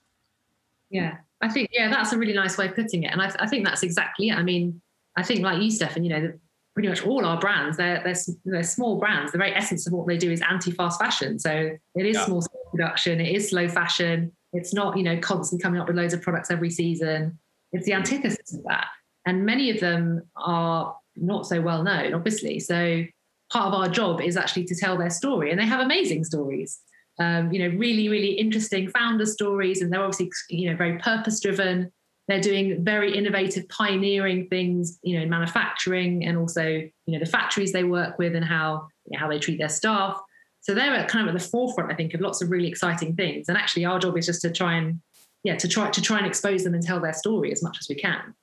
[0.91, 3.49] Yeah, I think yeah, that's a really nice way of putting it, and I, I
[3.49, 4.37] think that's exactly it.
[4.37, 4.81] I mean,
[5.17, 6.33] I think like you, Stefan, you know,
[6.75, 9.33] pretty much all our brands they're, they're, they're small brands.
[9.33, 11.39] The very essence of what they do is anti-fast fashion.
[11.39, 12.25] So it is yeah.
[12.25, 14.33] small production, it is slow fashion.
[14.53, 17.39] It's not you know constantly coming up with loads of products every season.
[17.73, 18.87] It's the antithesis of that,
[19.27, 22.59] and many of them are not so well known, obviously.
[22.59, 23.05] So
[23.51, 26.81] part of our job is actually to tell their story, and they have amazing stories.
[27.19, 31.41] Um, you know, really, really interesting founder stories, and they're obviously you know very purpose
[31.41, 31.91] driven.
[32.33, 37.27] They're doing very innovative, pioneering things, you know, in manufacturing, and also you know the
[37.27, 40.19] factories they work with and how you know, how they treat their staff.
[40.63, 43.17] So they're at kind of at the forefront, I think, of lots of really exciting
[43.17, 43.51] things.
[43.51, 45.03] And actually, our job is just to try and
[45.45, 47.87] yeah to try to try and expose them and tell their story as much as
[47.87, 48.35] we can.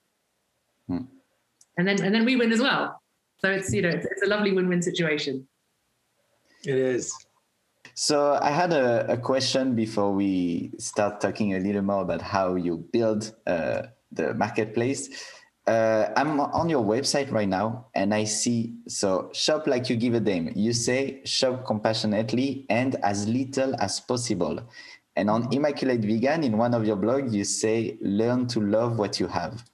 [0.86, 1.06] Hmm.
[1.76, 3.02] And then and then we win as well.
[3.40, 5.48] So it's you know it's, it's a lovely win-win situation.
[6.64, 7.12] It is.
[8.02, 12.56] So I had a, a, question before we start talking a little more about how
[12.56, 15.10] you build uh, the marketplace.
[15.68, 20.14] Uh, I'm on your website right now and I see so shop like you give
[20.14, 20.50] a damn.
[20.56, 24.62] You say shop compassionately and as little as possible.
[25.18, 29.20] And on Immaculate Vegan, in one of your blogs, you say learn to love what
[29.20, 29.66] you have.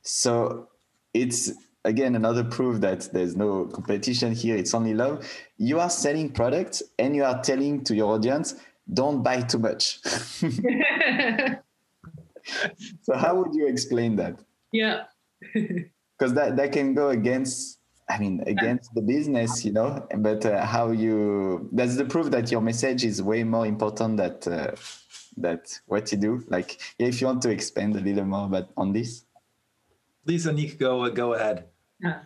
[0.00, 0.68] So
[1.12, 1.52] it's
[1.86, 6.82] again another proof that there's no competition here it's only love you are selling products
[6.98, 8.54] and you are telling to your audience
[8.92, 9.98] don't buy too much
[13.02, 14.38] so how would you explain that
[14.72, 15.04] Yeah.
[16.18, 20.64] Because that, that can go against, I mean, against the business, you know, but uh,
[20.64, 24.72] how you, that's the proof that your message is way more important that, uh,
[25.36, 26.42] that what you do.
[26.48, 29.26] Like, if you want to expand a little more about on this.
[30.24, 31.66] Please, Annick, go, go ahead.
[32.00, 32.20] Yeah.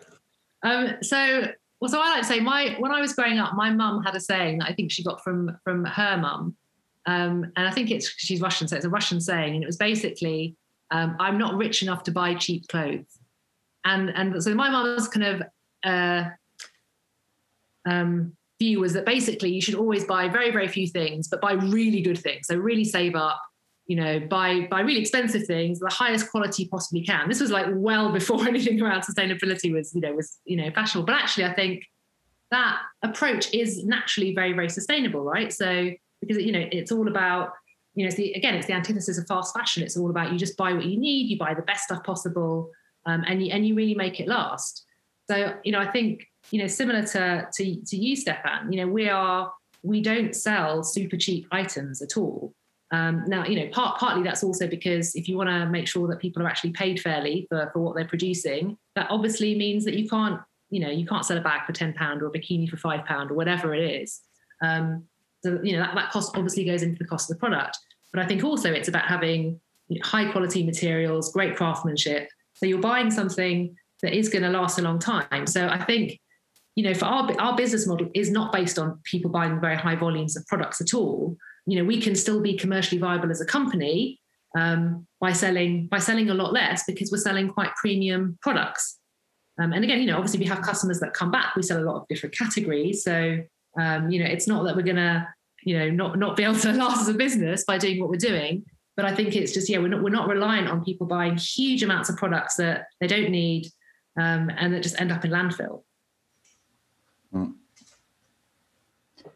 [0.62, 1.46] Um, so,
[1.80, 4.14] well, so I like to say my when I was growing up, my mum had
[4.14, 6.56] a saying that I think she got from from her mum,
[7.06, 9.78] um, and I think it's she's Russian, so it's a Russian saying, and it was
[9.78, 10.56] basically,
[10.90, 13.18] um, "I'm not rich enough to buy cheap clothes,"
[13.84, 15.42] and and so my mum's kind of
[15.84, 16.28] uh,
[17.88, 21.52] um, view was that basically you should always buy very very few things, but buy
[21.52, 22.46] really good things.
[22.46, 23.40] So really save up,
[23.90, 27.28] you know, buy buy really expensive things, the highest quality possibly can.
[27.28, 31.06] This was like well before anything around sustainability was, you know, was you know fashionable.
[31.06, 31.82] But actually, I think
[32.52, 35.52] that approach is naturally very very sustainable, right?
[35.52, 37.50] So because you know it's all about
[37.96, 39.82] you know it's the, again it's the antithesis of fast fashion.
[39.82, 42.70] It's all about you just buy what you need, you buy the best stuff possible,
[43.06, 44.84] um, and you and you really make it last.
[45.28, 48.72] So you know I think you know similar to to to you, Stefan.
[48.72, 52.54] You know we are we don't sell super cheap items at all.
[52.92, 56.08] Um, now, you know, part, partly that's also because if you want to make sure
[56.08, 59.94] that people are actually paid fairly for, for what they're producing, that obviously means that
[59.94, 62.68] you can't, you know, you can't sell a bag for ten pound or a bikini
[62.68, 64.20] for five pound or whatever it is.
[64.62, 65.04] Um,
[65.42, 67.78] so you know that, that cost obviously goes into the cost of the product.
[68.12, 69.60] But I think also it's about having
[70.02, 72.28] high quality materials, great craftsmanship.
[72.54, 75.46] So you're buying something that is going to last a long time.
[75.46, 76.20] So I think,
[76.74, 79.96] you know, for our our business model is not based on people buying very high
[79.96, 83.46] volumes of products at all you know we can still be commercially viable as a
[83.46, 84.20] company
[84.56, 88.98] um, by selling by selling a lot less because we're selling quite premium products.
[89.60, 91.56] Um, and again you know obviously we have customers that come back.
[91.56, 93.04] We sell a lot of different categories.
[93.04, 93.38] So
[93.78, 95.28] um, you know it's not that we're gonna
[95.62, 98.16] you know not not be able to last as a business by doing what we're
[98.16, 98.64] doing.
[98.96, 101.82] But i think it's just yeah we're not we're not reliant on people buying huge
[101.82, 103.70] amounts of products that they don't need
[104.18, 105.84] um, and that just end up in landfill.
[107.32, 107.54] Mm.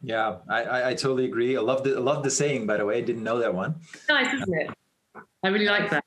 [0.05, 1.57] Yeah, I, I, I totally agree.
[1.57, 2.67] I love the I love the saying.
[2.67, 3.77] By the way, I didn't know that one.
[4.09, 4.71] nice isn't it
[5.45, 6.05] i really like that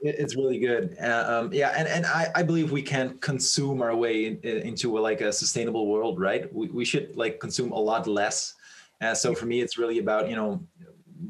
[0.00, 0.96] It's really good.
[0.98, 4.98] Uh, um, yeah, and, and I, I believe we can consume our way in, into
[4.98, 6.52] a, like a sustainable world, right?
[6.52, 8.54] We, we should like consume a lot less.
[9.02, 10.64] Uh, so for me, it's really about you know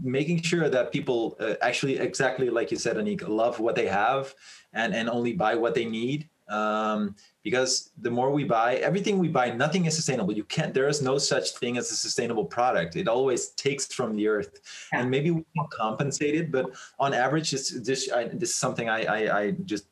[0.02, 4.34] making sure that people uh, actually exactly like you said, Annick, love what they have
[4.72, 6.28] and and only buy what they need.
[6.48, 10.32] Um, because the more we buy, everything we buy, nothing is sustainable.
[10.40, 10.74] You can't.
[10.74, 12.96] There is no such thing as a sustainable product.
[12.96, 14.52] It always takes from the earth,
[14.92, 14.98] Yeah.
[14.98, 16.64] and maybe we can compensate it, but
[16.98, 19.86] on average, this this I, this is something I I, I just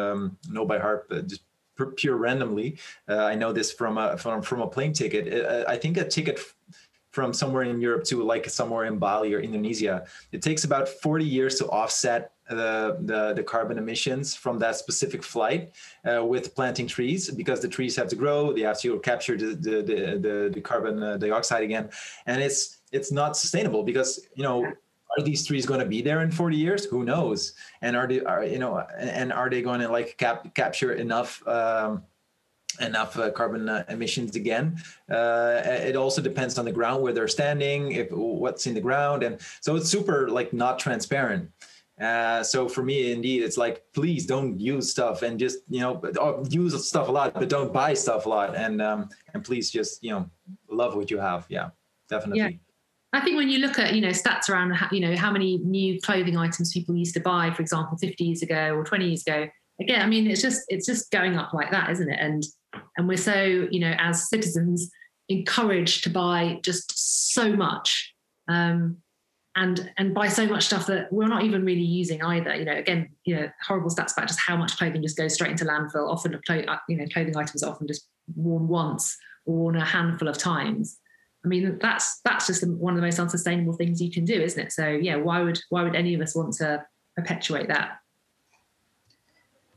[0.00, 0.20] um,
[0.54, 1.42] know by heart, but just
[1.96, 2.68] pure randomly.
[3.10, 5.24] Uh, I know this from a from, from a plane ticket.
[5.34, 6.54] Uh, I think a ticket f-
[7.10, 9.94] from somewhere in Europe to like somewhere in Bali or Indonesia,
[10.30, 15.22] it takes about 40 years to offset the the, the carbon emissions from that specific
[15.22, 15.72] flight
[16.10, 19.54] uh, with planting trees because the trees have to grow, they have to capture the
[19.54, 19.82] the
[20.20, 21.90] the, the, carbon uh, dioxide again,
[22.26, 26.22] and it's it's not sustainable because you know are these trees going to be there
[26.22, 26.84] in 40 years?
[26.86, 27.54] Who knows?
[27.82, 31.46] And are they are you know and are they going to like cap, capture enough
[31.46, 32.02] um,
[32.80, 34.78] enough uh, carbon uh, emissions again?
[35.10, 39.22] Uh, it also depends on the ground where they're standing if what's in the ground
[39.22, 41.50] and so it's super like not transparent
[42.02, 46.00] uh, so for me indeed it's like please don't use stuff and just you know
[46.50, 50.02] use stuff a lot but don't buy stuff a lot and um and please just
[50.02, 50.28] you know
[50.70, 51.70] love what you have yeah
[52.08, 52.50] definitely Yeah.
[53.14, 56.00] I think when you look at you know stats around you know how many new
[56.00, 59.48] clothing items people used to buy, for example, 50 years ago or 20 years ago,
[59.80, 62.18] again, I mean, it's just it's just going up like that, isn't it?
[62.18, 62.42] And
[62.96, 64.90] and we're so you know as citizens
[65.28, 68.14] encouraged to buy just so much,
[68.48, 68.96] um,
[69.54, 72.54] and and buy so much stuff that we're not even really using either.
[72.54, 75.50] You know, again, you know, horrible stats about just how much clothing just goes straight
[75.50, 76.08] into landfill.
[76.08, 80.28] Often, uh, you know, clothing items are often just worn once or worn a handful
[80.28, 80.98] of times.
[81.44, 84.60] I mean, that's that's just one of the most unsustainable things you can do, isn't
[84.60, 84.72] it?
[84.72, 86.84] So yeah, why would why would any of us want to
[87.16, 87.98] perpetuate that?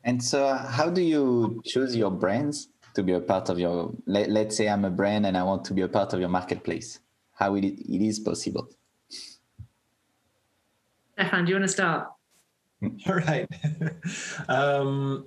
[0.06, 3.92] And so, how do you choose your brands to be a part of your?
[4.06, 6.30] Let, let's say I'm a brand and I want to be a part of your
[6.30, 7.00] marketplace.
[7.34, 8.70] How it, it is possible?
[11.18, 12.10] Stefan, do you want to start?
[13.08, 13.48] All right.
[14.50, 15.26] um,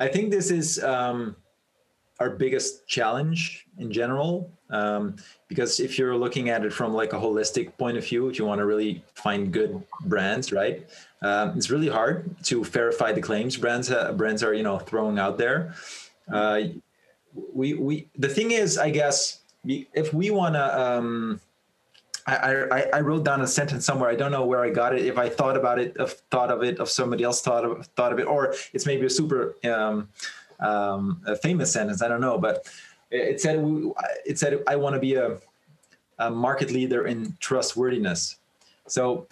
[0.00, 1.36] I think this is um,
[2.18, 4.50] our biggest challenge in general.
[4.70, 5.14] Um,
[5.46, 8.44] because if you're looking at it from like a holistic point of view, if you
[8.46, 10.88] want to really find good brands, right?
[11.22, 15.18] Um, it's really hard to verify the claims brands uh, brands are you know throwing
[15.18, 15.74] out there.
[16.30, 16.60] Uh,
[17.54, 21.40] we we the thing is, I guess, if we want to um,
[22.28, 24.10] I, I, I wrote down a sentence somewhere.
[24.10, 25.06] I don't know where I got it.
[25.06, 28.12] If I thought about it, if thought of it, if somebody else thought of thought
[28.12, 30.08] of it, or it's maybe a super um,
[30.60, 32.02] um, a famous sentence.
[32.02, 32.66] I don't know, but
[33.10, 33.64] it said
[34.26, 35.38] it said I want to be a,
[36.18, 38.36] a market leader in trustworthiness.
[38.86, 39.26] So,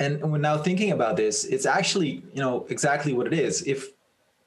[0.00, 3.62] and when now thinking about this, it's actually you know exactly what it is.
[3.62, 3.90] If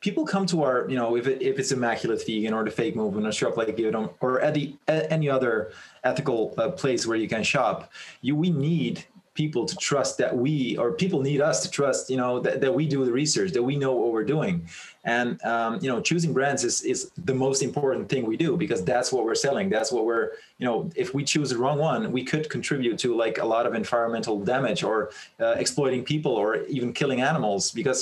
[0.08, 2.96] people come to our, you know, if, it, if it's immaculate vegan or the fake
[2.96, 5.74] movement or shop like Giveon or any, any other
[6.06, 7.92] ethical uh, place where you can shop,
[8.22, 9.04] you we need
[9.34, 12.74] people to trust that we or people need us to trust you know that, that
[12.74, 14.68] we do the research that we know what we're doing.
[15.04, 18.84] And um, you know choosing brands is is the most important thing we do because
[18.84, 19.70] that's what we're selling.
[19.70, 23.16] That's what we're you know if we choose the wrong one we could contribute to
[23.24, 28.00] like a lot of environmental damage or uh, exploiting people or even killing animals because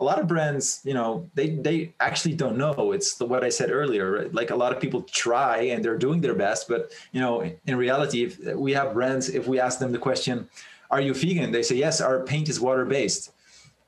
[0.00, 2.92] a lot of brands you know they they actually don't know.
[2.92, 4.34] It's the, what i said earlier right?
[4.34, 7.76] like a lot of people try and they're doing their best but you know in
[7.76, 10.48] reality if we have brands if we ask them the question
[10.90, 11.50] are you vegan?
[11.50, 13.32] they say yes our paint is water based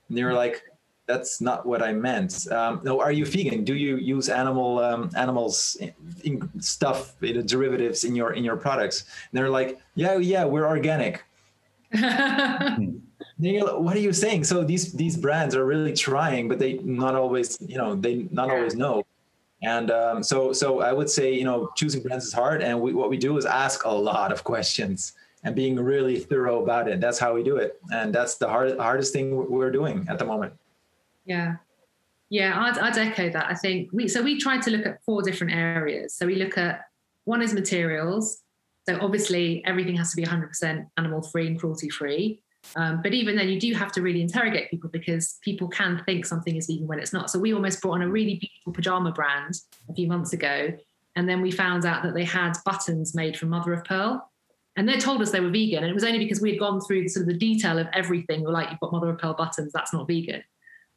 [0.09, 0.63] and they're like
[1.07, 2.47] that's not what i meant.
[2.53, 3.65] Um, no are you vegan?
[3.65, 8.57] Do you use animal um, animals in, in stuff in derivatives in your in your
[8.57, 9.05] products?
[9.31, 11.25] And they're like yeah yeah we're organic
[13.39, 14.45] what are you saying?
[14.45, 18.51] So these these brands are really trying, but they not always, you know, they not
[18.51, 19.05] always know.
[19.63, 22.93] And um, so so I would say, you know, choosing brands is hard, and we,
[22.93, 25.13] what we do is ask a lot of questions
[25.45, 27.01] and being really thorough about it.
[27.01, 30.25] That's how we do it, and that's the hard, hardest thing we're doing at the
[30.25, 30.53] moment.
[31.25, 31.57] Yeah,
[32.31, 33.47] yeah, I'd, I'd echo that.
[33.49, 36.15] I think we so we tried to look at four different areas.
[36.15, 36.83] So we look at
[37.25, 38.43] one is materials.
[38.89, 42.41] So obviously everything has to be 100% animal free and cruelty free.
[42.77, 46.27] Um, but even then, you do have to really interrogate people because people can think
[46.27, 47.31] something is vegan when it's not.
[47.31, 49.55] So we almost brought on a really beautiful pajama brand
[49.89, 50.73] a few months ago,
[51.17, 54.31] and then we found out that they had buttons made from mother of pearl,
[54.77, 56.81] and they told us they were vegan, and it was only because we had gone
[56.81, 58.43] through the, sort of the detail of everything.
[58.43, 60.43] We're like, you've got mother of pearl buttons, that's not vegan.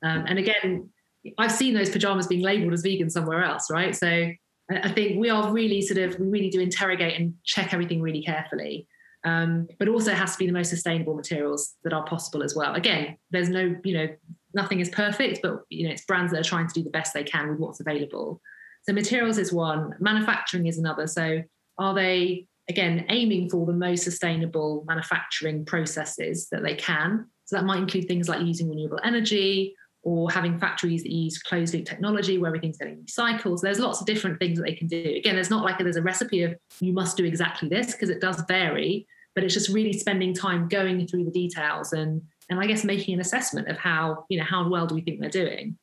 [0.03, 0.89] Um, and again,
[1.37, 3.95] I've seen those pajamas being labelled as vegan somewhere else, right?
[3.95, 4.31] So
[4.71, 8.23] I think we are really sort of we really do interrogate and check everything really
[8.23, 8.87] carefully
[9.23, 12.73] um, but also has to be the most sustainable materials that are possible as well.
[12.73, 14.07] Again, there's no, you know,
[14.53, 17.13] nothing is perfect, but you know, it's brands that are trying to do the best
[17.13, 18.41] they can with what's available.
[18.83, 21.07] So materials is one, manufacturing is another.
[21.07, 21.43] So
[21.77, 27.27] are they again aiming for the most sustainable manufacturing processes that they can?
[27.45, 31.73] So that might include things like using renewable energy or having factories that use closed
[31.73, 33.59] loop technology where everything's getting recycled.
[33.59, 35.13] So there's lots of different things that they can do.
[35.17, 38.09] Again, there's not like a, there's a recipe of you must do exactly this because
[38.09, 42.59] it does vary, but it's just really spending time going through the details and and
[42.59, 45.29] I guess making an assessment of how you know how well do we think they're
[45.29, 45.77] doing.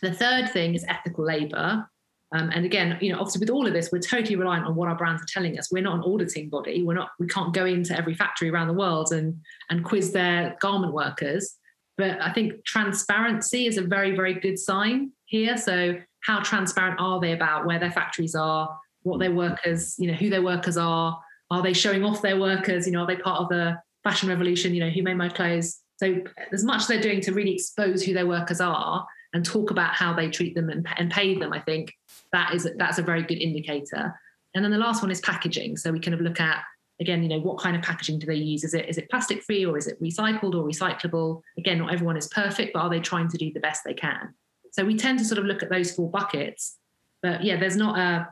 [0.00, 1.86] The third thing is ethical labor.
[2.34, 4.88] Um, and again, you know, obviously with all of this, we're totally reliant on what
[4.88, 5.70] our brands are telling us.
[5.70, 6.82] We're not an auditing body.
[6.82, 7.10] We're not.
[7.18, 9.38] We can't go into every factory around the world and
[9.68, 11.56] and quiz their garment workers.
[11.98, 15.56] But I think transparency is a very, very good sign here.
[15.56, 20.16] So, how transparent are they about where their factories are, what their workers, you know,
[20.16, 21.20] who their workers are?
[21.50, 22.86] Are they showing off their workers?
[22.86, 24.74] You know, are they part of the fashion revolution?
[24.74, 25.80] You know, who made my clothes?
[25.96, 26.22] So,
[26.52, 29.94] as much as they're doing to really expose who their workers are and talk about
[29.94, 31.92] how they treat them and, and pay them, I think
[32.32, 34.14] that is that's a very good indicator.
[34.54, 35.76] And then the last one is packaging.
[35.76, 36.62] So we kind of look at
[37.02, 38.64] again, you know, what kind of packaging do they use?
[38.64, 41.42] Is it is it plastic free or is it recycled or recyclable?
[41.58, 44.32] Again, not everyone is perfect, but are they trying to do the best they can?
[44.70, 46.78] So we tend to sort of look at those four buckets.
[47.22, 48.28] But yeah, there's not a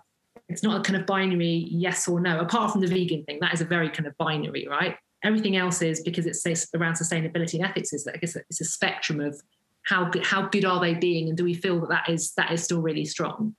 [0.48, 3.38] it's not a kind of binary yes or no, apart from the vegan thing.
[3.40, 4.96] That is a very kind of binary, right?
[5.22, 8.64] Everything else is because it's around sustainability and ethics is that I guess it's a
[8.64, 9.40] spectrum of
[9.82, 12.52] how good, how good are they being, and do we feel that that is that
[12.52, 13.54] is still really strong?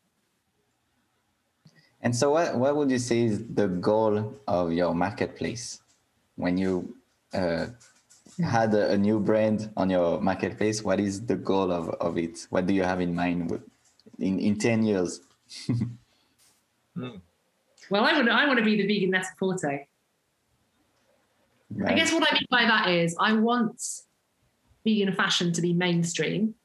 [2.03, 5.81] And so, what, what would you say is the goal of your marketplace
[6.35, 6.95] when you
[7.33, 7.67] uh,
[8.43, 10.83] had a, a, new brand on your marketplace?
[10.83, 12.47] What is the goal of, of it?
[12.49, 13.61] What do you have in mind
[14.17, 15.21] in, in 10 years?
[16.97, 17.21] mm.
[17.89, 19.85] Well, I, would, I want to be the vegan Net-a-Porter.
[21.73, 21.91] Right.
[21.91, 23.81] I guess what I mean by that is I want
[24.83, 26.55] vegan fashion to be mainstream,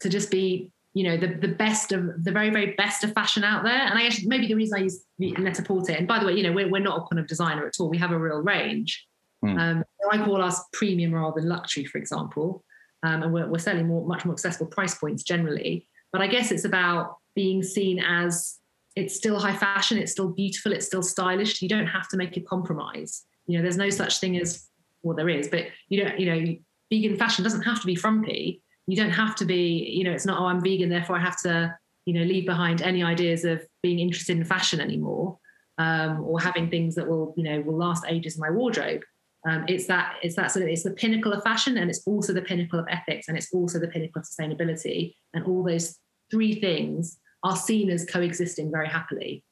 [0.00, 3.44] to just be you know the the best of the very very best of fashion
[3.44, 3.72] out there.
[3.72, 6.52] And i guess maybe the reason i use net-a-porter and by the way you know
[6.52, 7.88] we're, we're not a kind of designer at all.
[7.88, 9.06] We have a real range.
[9.44, 9.58] Mm.
[9.58, 12.64] um, i call us premium rather than luxury for example.
[13.04, 15.86] Um, and we're, we're selling more much more accessible price points generally.
[16.12, 18.58] But i guess it's about being seen as
[18.94, 21.62] it's still high fashion it's still beautiful it's still stylish.
[21.62, 23.24] You don't have to make a compromise.
[23.46, 24.68] You know there's no such thing as
[25.02, 26.56] well there is but you don't you know
[26.92, 30.26] vegan fashion doesn't have to be frumpy you don't have to be, you know, it's
[30.26, 31.74] not, oh, I'm vegan, therefore I have to,
[32.04, 35.38] you know, leave behind any ideas of being interested in fashion anymore.
[35.78, 39.02] um, or having things that will you know will last ages in my wardrobe.
[39.48, 42.32] Um, it's that it's that sort of it's the pinnacle of fashion and it's also
[42.32, 45.98] the pinnacle of ethics and it's also the pinnacle of sustainability and all those
[46.30, 49.42] three things are seen as coexisting very happily.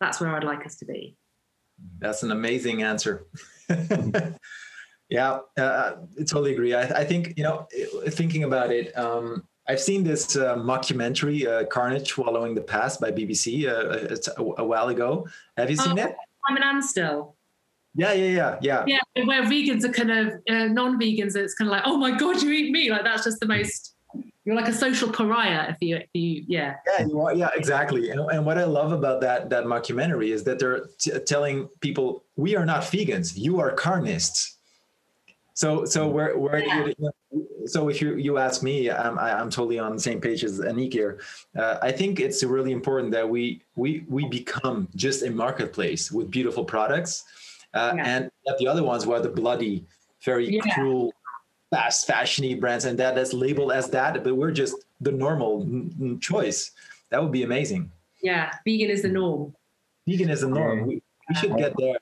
[0.00, 1.16] That's where I'd like us to be.
[1.98, 3.26] That's an amazing answer.
[5.12, 6.74] yeah, uh, I totally agree.
[6.74, 7.66] I, I, think you know,
[8.08, 13.10] thinking about it, um, I've seen this uh, mockumentary, uh, "Carnage: Swallowing the Past" by
[13.12, 15.28] BBC uh, a, a, while ago.
[15.58, 16.16] Have you seen oh, it?
[16.48, 16.82] I'm an.
[17.94, 18.84] Yeah, yeah, yeah, yeah.
[18.86, 22.40] Yeah, where vegans are kind of uh, non-vegans, it's kind of like, oh my god,
[22.40, 22.90] you eat meat!
[22.90, 23.94] Like that's just the most.
[24.44, 26.76] You're like a social pariah if you, if you yeah.
[26.86, 28.10] Yeah, you are, yeah, exactly.
[28.10, 32.24] And, and what I love about that that mockumentary is that they're t- telling people,
[32.36, 33.36] we are not vegans.
[33.36, 34.58] You are carnists.
[35.54, 36.88] So, so where where yeah.
[37.00, 37.12] you,
[37.66, 40.92] so if you you ask me, I'm I'm totally on the same page as Annick
[40.92, 41.20] here.
[41.56, 46.30] Uh, I think it's really important that we we we become just a marketplace with
[46.30, 47.24] beautiful products
[47.74, 48.04] uh, yeah.
[48.06, 49.84] and the other ones were the bloody,
[50.22, 50.74] very yeah.
[50.74, 51.12] cruel,
[51.70, 56.18] fast fashiony brands, and that that's labeled as that, but we're just the normal n-
[56.20, 56.72] choice.
[57.10, 57.90] That would be amazing.
[58.22, 59.54] Yeah, vegan is the norm.
[60.06, 60.86] Vegan is the norm.
[60.86, 61.96] We, we should get there.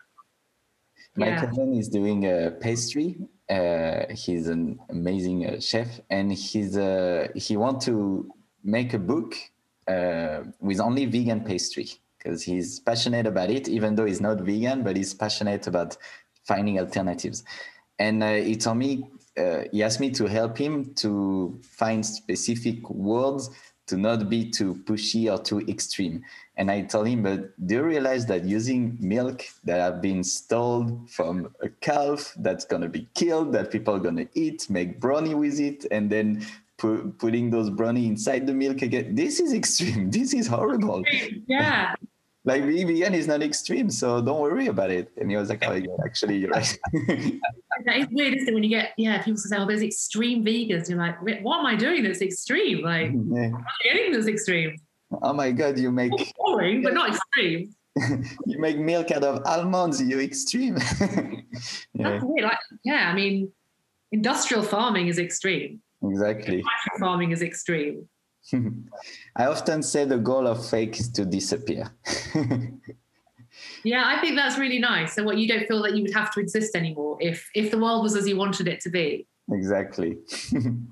[1.17, 1.45] My yeah.
[1.45, 3.17] cousin is doing a pastry.
[3.51, 8.33] Uh, he's an amazing uh, chef, and he's uh, he want to
[8.63, 9.35] make a book
[9.89, 14.85] uh, with only vegan pastry because he's passionate about it, even though he's not vegan,
[14.85, 15.97] but he's passionate about
[16.45, 17.43] finding alternatives.
[17.99, 22.89] And uh, he told me, uh, he asked me to help him to find specific
[22.89, 23.51] words
[23.91, 26.23] to not be too pushy or too extreme.
[26.57, 31.07] And I told him, but do you realize that using milk that have been stolen
[31.07, 35.59] from a calf that's gonna be killed, that people are gonna eat, make brownie with
[35.59, 36.47] it, and then
[36.79, 39.17] pu- putting those brownie inside the milk again?
[39.17, 40.11] This is extreme.
[40.17, 41.03] This is horrible.
[41.47, 41.95] Yeah
[42.45, 45.11] like vegan is not extreme, so don't worry about it.
[45.19, 46.79] And he was like, oh, yeah, actually, you're right.
[47.85, 48.55] that is weird, isn't it?
[48.55, 50.89] When you get, yeah, people say, oh, there's extreme vegans.
[50.89, 52.83] You're like, what am I doing that's extreme?
[52.83, 53.51] Like, yeah.
[53.55, 54.77] I'm getting this extreme.
[55.23, 56.13] Oh my God, you make.
[56.19, 57.75] It's boring, but not extreme.
[58.47, 60.77] you make milk out of almonds, you extreme.
[61.01, 61.41] yeah.
[61.95, 62.45] That's weird.
[62.45, 63.53] Like, yeah, I mean,
[64.13, 65.83] industrial farming is extreme.
[66.03, 66.63] Exactly.
[66.99, 68.09] Farming is extreme.
[69.37, 71.91] I often say the goal of fake is to disappear.
[73.85, 75.15] yeah, I think that's really nice.
[75.15, 77.79] So what you don't feel that you would have to exist anymore if if the
[77.79, 79.27] world was as you wanted it to be.
[79.51, 80.19] Exactly.
[80.53, 80.89] and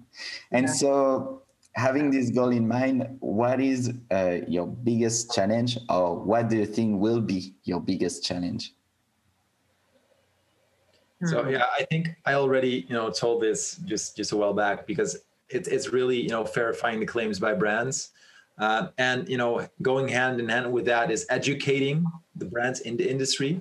[0.52, 0.66] yeah.
[0.66, 1.42] so
[1.74, 6.66] having this goal in mind, what is uh, your biggest challenge or what do you
[6.66, 8.72] think will be your biggest challenge?
[11.24, 11.50] So hmm.
[11.50, 15.18] yeah, I think I already you know told this just just a while back because
[15.50, 18.10] it, it's really you know verifying the claims by brands
[18.58, 22.04] uh, and you know going hand in hand with that is educating
[22.36, 23.60] the brands in the industry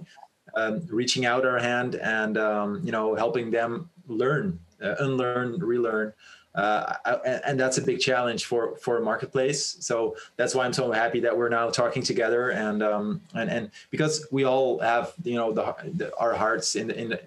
[0.56, 6.14] um, reaching out our hand and um, you know helping them learn uh, unlearn relearn
[6.58, 6.96] uh,
[7.46, 9.78] and that's a big challenge for for a marketplace.
[9.80, 13.72] So that's why I'm so happy that we're now talking together, and um, and and
[13.92, 17.22] because we all have you know the, the our hearts in the, in the,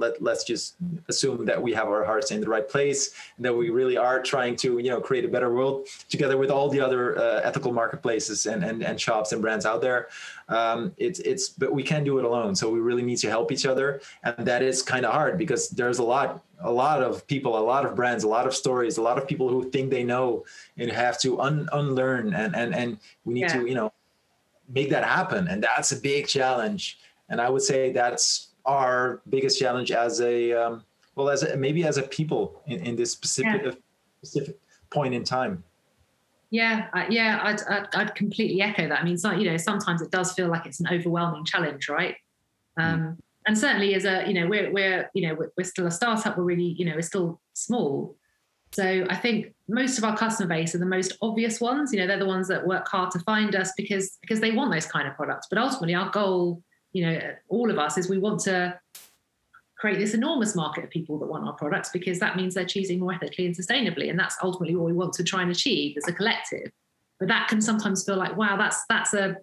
[0.00, 0.76] let, let's just
[1.08, 4.20] assume that we have our hearts in the right place and that we really are
[4.20, 7.72] trying to you know create a better world together with all the other uh, ethical
[7.72, 10.08] marketplaces and, and and shops and brands out there.
[10.48, 12.54] Um, it's it's but we can't do it alone.
[12.54, 14.00] So we really need to help each other.
[14.24, 17.66] And that is kind of hard because there's a lot a lot of people a
[17.72, 20.44] lot of brands a lot of stories a lot of people who think they know
[20.76, 23.60] and have to un- unlearn and and and we need yeah.
[23.60, 23.92] to you know
[24.68, 25.48] make that happen.
[25.48, 26.98] And that's a big challenge.
[27.28, 30.84] And i would say that's our biggest challenge as a um,
[31.14, 33.72] well as a, maybe as a people in, in this specific yeah.
[34.22, 34.58] specific
[34.90, 35.62] point in time
[36.50, 40.02] yeah uh, yeah I'd, I'd, I'd, completely echo that i mean so, you know sometimes
[40.02, 42.16] it does feel like it's an overwhelming challenge right
[42.76, 42.84] hmm.
[42.84, 43.16] um, mm.
[43.46, 46.36] and certainly as a you know we're we're you know we're, we're still a startup
[46.36, 48.16] we're really you know we're still small
[48.72, 51.92] so I think most of our customer base are the most obvious ones.
[51.92, 54.72] You know, they're the ones that work hard to find us because because they want
[54.72, 55.48] those kind of products.
[55.48, 56.62] But ultimately, our goal
[56.92, 58.78] you know, all of us is we want to
[59.76, 63.00] create this enormous market of people that want our products because that means they're choosing
[63.00, 64.10] more ethically and sustainably.
[64.10, 66.70] And that's ultimately what we want to try and achieve as a collective.
[67.18, 69.36] But that can sometimes feel like, wow, that's that's a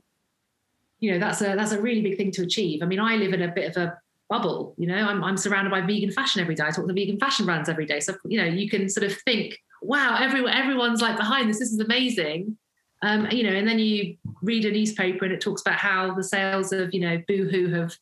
[0.99, 2.81] you know, that's a that's a really big thing to achieve.
[2.81, 3.97] I mean, I live in a bit of a
[4.29, 6.63] bubble, you know, I'm I'm surrounded by vegan fashion every day.
[6.63, 7.99] I talk to vegan fashion brands every day.
[7.99, 11.71] So, you know, you can sort of think, wow, everyone everyone's like behind this, this
[11.71, 12.57] is amazing.
[13.03, 16.23] Um, you know, and then you read a newspaper and it talks about how the
[16.23, 17.95] sales of, you know, Boohoo have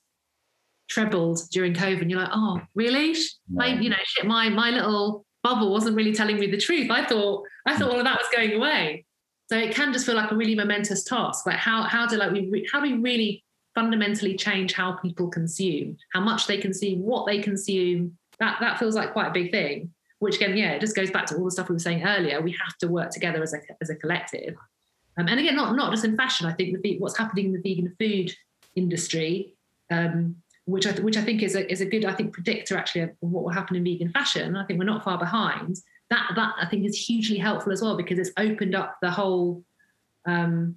[0.88, 2.02] trebled during COVID.
[2.02, 3.16] And you're like, oh, really?
[3.50, 6.90] My, you know, shit, my my little bubble wasn't really telling me the truth.
[6.90, 9.06] I thought I thought all of that was going away.
[9.48, 11.46] So it can just feel like a really momentous task.
[11.46, 13.44] Like how how do like we re- how do we really
[13.76, 18.18] fundamentally change how people consume, how much they consume, what they consume?
[18.40, 19.92] That that feels like quite a big thing.
[20.20, 22.42] Which again, yeah, it just goes back to all the stuff we were saying earlier.
[22.42, 24.56] We have to work together as a as a collective.
[25.18, 26.48] Um, and again, not not just in fashion.
[26.48, 28.34] I think the, what's happening in the vegan food
[28.76, 29.54] industry,
[29.92, 30.36] um,
[30.66, 33.12] which I which I think is a is a good I think predictor actually of
[33.20, 34.56] what will happen in vegan fashion.
[34.56, 35.78] I think we're not far behind
[36.10, 39.64] that that I think is hugely helpful as well because it's opened up the whole
[40.26, 40.76] um,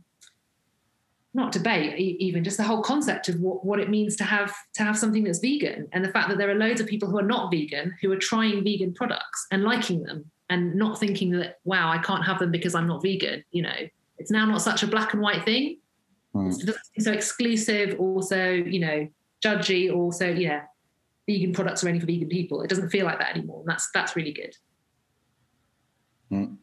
[1.34, 4.82] not debate even just the whole concept of what, what it means to have to
[4.82, 7.22] have something that's vegan and the fact that there are loads of people who are
[7.22, 11.90] not vegan who are trying vegan products and liking them and not thinking that wow
[11.90, 13.88] I can't have them because I'm not vegan you know
[14.18, 15.78] it's now not such a black and white thing
[16.34, 16.74] mm.
[16.98, 19.08] so exclusive also you know
[19.44, 20.62] judgy also yeah
[21.28, 23.88] vegan products are only for vegan people it doesn't feel like that anymore and that's
[23.92, 24.54] that's really good
[26.30, 26.56] Mm.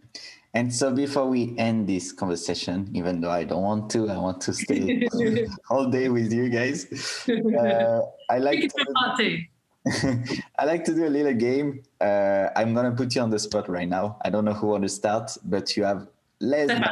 [0.53, 4.39] And so before we end this conversation, even though I don't want to, I want
[4.41, 5.07] to stay
[5.69, 6.87] all day with you guys.
[7.27, 9.39] Uh, I like to,
[10.57, 11.83] I like to do a little game.
[11.99, 14.17] Uh, I'm gonna put you on the spot right now.
[14.23, 16.07] I don't know who wants to start, but you have
[16.39, 16.85] less than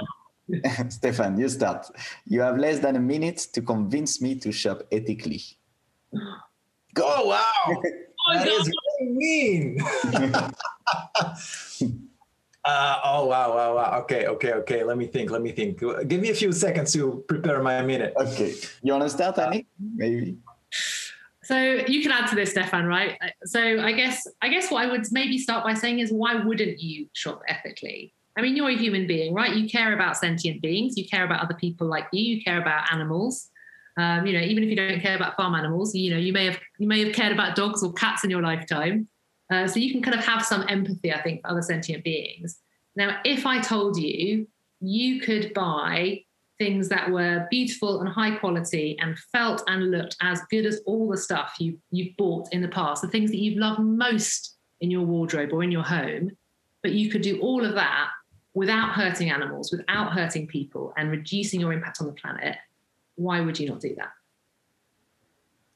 [0.89, 1.87] Stefan, you start.
[2.25, 5.41] You have less than a minute to convince me to shop ethically.
[6.93, 7.03] Go!
[7.05, 7.43] Oh, wow!
[8.27, 9.77] oh, that is really mean.
[12.65, 13.99] Uh, oh wow, wow, wow.
[13.99, 14.85] Okay, okay, okay.
[14.85, 15.31] Let me think.
[15.31, 15.79] Let me think.
[16.07, 18.13] Give me a few seconds to prepare my minute.
[18.15, 18.55] Okay.
[18.81, 19.67] You want to start, Annie?
[19.77, 20.37] Maybe.
[21.43, 23.17] So you can add to this, Stefan, right?
[23.43, 26.79] So I guess I guess what I would maybe start by saying is why wouldn't
[26.79, 28.13] you shop ethically?
[28.37, 29.55] I mean, you're a human being, right?
[29.55, 30.97] You care about sentient beings.
[30.97, 32.35] You care about other people like you.
[32.35, 33.49] You care about animals.
[33.97, 36.45] Um, you know, even if you don't care about farm animals, you know, you may
[36.45, 39.07] have you may have cared about dogs or cats in your lifetime.
[39.51, 42.57] Uh, so you can kind of have some empathy, I think, for other sentient beings.
[42.95, 44.47] Now, if I told you
[44.81, 46.21] you could buy
[46.57, 51.09] things that were beautiful and high quality and felt and looked as good as all
[51.09, 54.89] the stuff you, you've bought in the past, the things that you've loved most in
[54.89, 56.31] your wardrobe or in your home,
[56.81, 58.09] but you could do all of that
[58.53, 62.57] without hurting animals, without hurting people, and reducing your impact on the planet,
[63.15, 64.11] why would you not do that?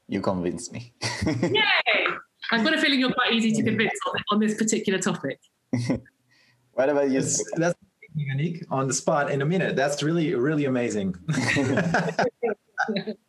[0.08, 0.92] You convinced me.
[1.26, 2.06] Yay!
[2.50, 5.38] I've got a feeling you're quite easy to convince on, on this particular topic.
[6.72, 7.22] what about you?
[7.56, 7.78] That's
[8.14, 9.76] unique on the spot in a minute.
[9.76, 11.14] That's really, really amazing.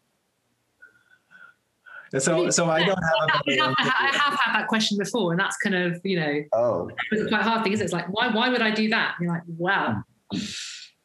[2.18, 3.41] so, so I don't have.
[3.47, 6.89] A have, I have had that question before, and that's kind of you know, oh,
[7.12, 7.74] it's quite hard thing.
[7.74, 7.86] Is it?
[7.86, 8.30] It's like why?
[8.30, 9.16] Why would I do that?
[9.18, 10.39] And you're like, wow, hmm.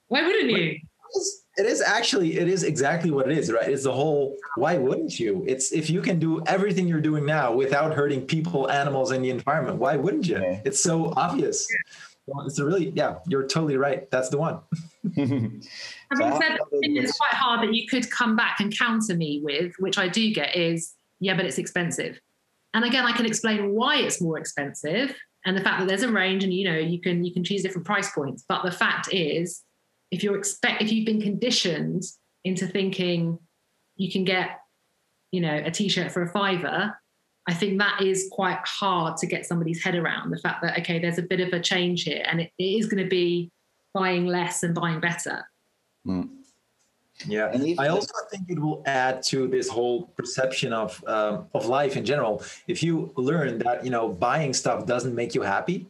[0.08, 0.78] why wouldn't you?
[1.56, 5.18] it is actually it is exactly what it is right it's the whole why wouldn't
[5.18, 9.24] you it's if you can do everything you're doing now without hurting people animals and
[9.24, 10.60] the environment why wouldn't you yeah.
[10.64, 11.68] it's so obvious
[12.46, 14.58] it's a really yeah you're totally right that's the one
[16.20, 19.98] having said it's quite hard that you could come back and counter me with which
[19.98, 22.18] i do get is yeah but it's expensive.
[22.72, 25.14] And again i can explain why it's more expensive
[25.46, 27.62] and the fact that there's a range and you know you can you can choose
[27.62, 28.44] different price points.
[28.48, 29.62] But the fact is
[30.10, 32.02] if you're expect if you've been conditioned
[32.44, 33.38] into thinking
[33.96, 34.60] you can get
[35.32, 36.96] you know a t-shirt for a fiver
[37.48, 40.98] i think that is quite hard to get somebody's head around the fact that okay
[40.98, 43.50] there's a bit of a change here and it, it is going to be
[43.92, 45.44] buying less and buying better
[46.06, 46.28] mm.
[47.26, 47.50] yeah.
[47.52, 51.96] And i also think it will add to this whole perception of um, of life
[51.96, 52.42] in general.
[52.66, 55.86] If you learn that you know buying stuff doesn't make you happy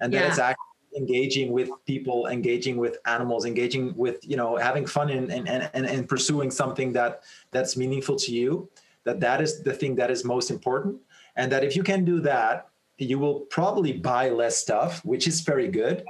[0.00, 0.62] and that it's actually
[0.96, 5.86] engaging with people engaging with animals engaging with you know having fun and and, and,
[5.86, 8.68] and pursuing something that that's meaningful to you
[9.04, 11.00] that that is the thing that is most important.
[11.36, 12.68] And that if you can do that
[12.98, 16.04] you will probably buy less stuff which is very good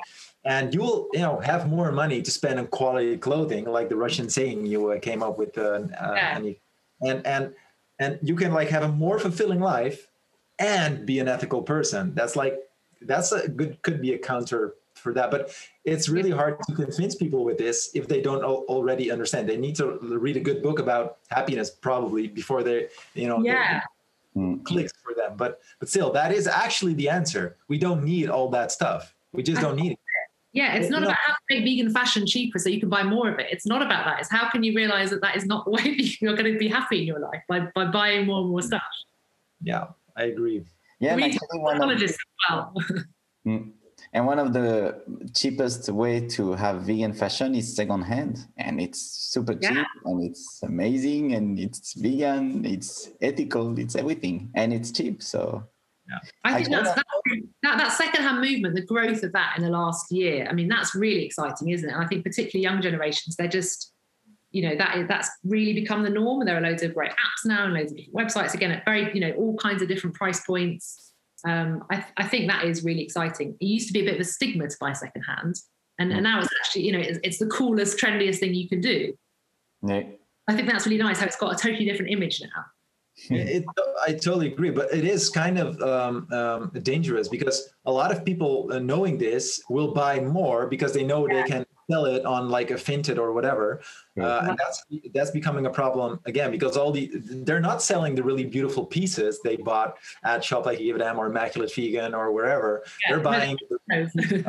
[0.47, 3.97] and you will you know have more money to spend on quality clothing like the
[3.97, 6.38] russian saying you uh, came up with uh, yeah.
[7.03, 7.53] and and
[7.99, 10.09] and you can like have a more fulfilling life
[10.59, 12.14] and be an ethical person.
[12.14, 12.59] That's like
[13.03, 15.30] that's a good could be a counter for that.
[15.30, 19.49] But it's really hard to convince people with this if they don't already understand.
[19.49, 23.82] They need to read a good book about happiness probably before they you know yeah.
[24.34, 24.57] hmm.
[24.64, 25.36] clicks for them.
[25.36, 27.57] But but still that is actually the answer.
[27.68, 29.14] We don't need all that stuff.
[29.32, 29.99] We just don't need it
[30.57, 33.28] yeah, it's not about how to make vegan fashion cheaper so you can buy more
[33.28, 33.46] of it.
[33.50, 34.20] It's not about that.
[34.20, 35.82] It's how can you realize that that is not the way
[36.20, 38.82] you're going to be happy in your life by, by buying more and more stuff.
[39.62, 40.64] Yeah, I agree.
[40.98, 42.74] Yeah, we need psychologists as well.
[43.46, 43.74] Mm.
[44.12, 49.54] and one of the cheapest way to have vegan fashion is secondhand, and it's super
[49.54, 49.84] cheap, yeah.
[50.04, 55.22] and it's amazing, and it's vegan, it's ethical, it's everything, and it's cheap.
[55.22, 55.62] So
[56.09, 56.18] Yeah.
[56.44, 57.04] I think I that's, that,
[57.62, 60.46] that, that secondhand movement, the growth of that in the last year.
[60.48, 61.92] I mean, that's really exciting, isn't it?
[61.92, 63.92] And I think particularly young generations, they're just,
[64.52, 66.40] you know, that that's really become the norm.
[66.40, 68.54] And there are loads of great apps now and loads of websites.
[68.54, 71.12] Again, at very, you know, all kinds of different price points.
[71.46, 73.57] Um, I, I think that is really exciting.
[73.61, 75.57] It used to be a bit of a stigma to buy secondhand,
[75.98, 78.80] and, and now it's actually, you know, it's, it's the coolest, trendiest thing you can
[78.80, 79.12] do.
[79.86, 80.02] Yeah.
[80.48, 82.64] I think that's really nice how it's got a totally different image now.
[83.31, 83.64] It,
[84.07, 88.25] I totally agree, but it is kind of um, um, dangerous because a lot of
[88.25, 91.43] people uh, knowing this will buy more because they know yeah.
[91.43, 93.81] they can sell it on like a Vinted or whatever,
[94.19, 98.23] uh, and that's that's becoming a problem again because all the they're not selling the
[98.23, 102.85] really beautiful pieces they bought at Shop Like Them or Immaculate Vegan or wherever.
[103.03, 103.14] Yeah.
[103.14, 103.59] They're buying.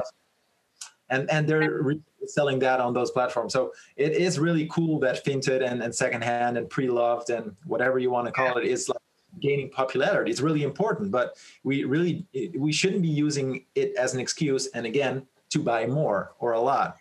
[1.10, 3.54] and and they're re- selling that on those platforms.
[3.54, 8.10] So it is really cool that Vinted and, and secondhand and pre-loved and whatever you
[8.10, 8.98] want to call it is like
[9.40, 10.32] gaining popularity.
[10.32, 12.26] It's really important, but we really
[12.58, 16.60] we shouldn't be using it as an excuse and again to buy more or a
[16.60, 16.98] lot.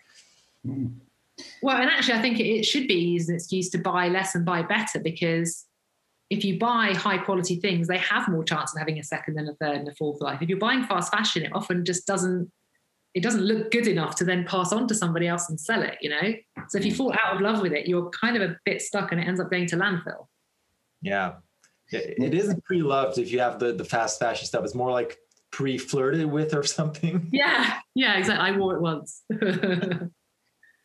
[1.62, 4.34] Well, and actually, I think it should be used as an excuse to buy less
[4.34, 5.66] and buy better because
[6.30, 9.48] if you buy high quality things, they have more chance of having a second and
[9.48, 10.42] a third and a fourth life.
[10.42, 12.50] If you're buying fast fashion, it often just doesn't
[13.16, 15.96] it doesn't look good enough to then pass on to somebody else and sell it,
[16.02, 16.34] you know?
[16.68, 19.10] So if you fall out of love with it, you're kind of a bit stuck
[19.10, 20.26] and it ends up going to landfill.
[21.00, 21.36] Yeah.
[21.90, 24.64] It isn't pre-loved if you have the, the fast fashion stuff.
[24.64, 25.16] It's more like
[25.50, 27.30] pre-flirted with or something.
[27.32, 27.78] Yeah.
[27.94, 28.50] Yeah, exactly.
[28.50, 29.22] I wore it once.
[29.30, 30.12] and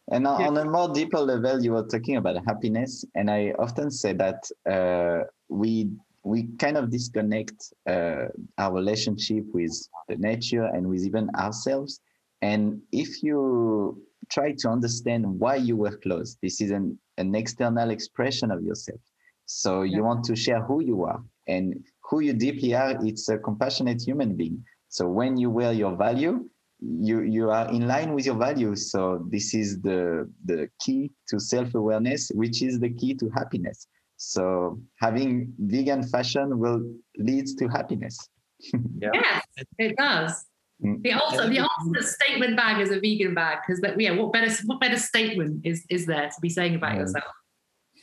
[0.09, 3.03] on, on a more deeper level, you were talking about happiness.
[3.13, 5.89] And I often say that uh, we
[6.23, 8.27] we kind of disconnect uh,
[8.57, 9.75] our relationship with
[10.07, 11.99] the nature and with even ourselves
[12.41, 17.89] and if you try to understand why you wear clothes, this is an, an external
[17.89, 18.99] expression of yourself.
[19.45, 22.97] So you want to share who you are and who you deeply are.
[23.05, 24.63] It's a compassionate human being.
[24.87, 28.91] So when you wear your value, you you are in line with your values.
[28.91, 33.87] So this is the the key to self-awareness, which is the key to happiness.
[34.17, 36.81] So having vegan fashion will
[37.17, 38.17] lead to happiness.
[38.99, 39.11] yeah.
[39.13, 39.45] Yes,
[39.77, 40.45] it does.
[40.83, 41.03] Mm.
[41.03, 44.51] The ultimate, the ultimate statement bag is a vegan bag because that yeah, what better
[44.65, 47.33] what better statement is is there to be saying about yourself?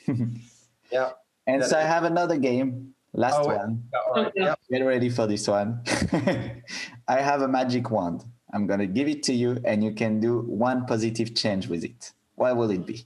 [0.92, 1.10] yeah.
[1.46, 2.94] And so I have another game.
[3.14, 3.84] Last oh, one.
[4.14, 4.54] Oh, yeah.
[4.70, 5.80] Get ready for this one.
[7.08, 8.24] I have a magic wand.
[8.52, 12.12] I'm gonna give it to you, and you can do one positive change with it.
[12.36, 13.04] What will it be?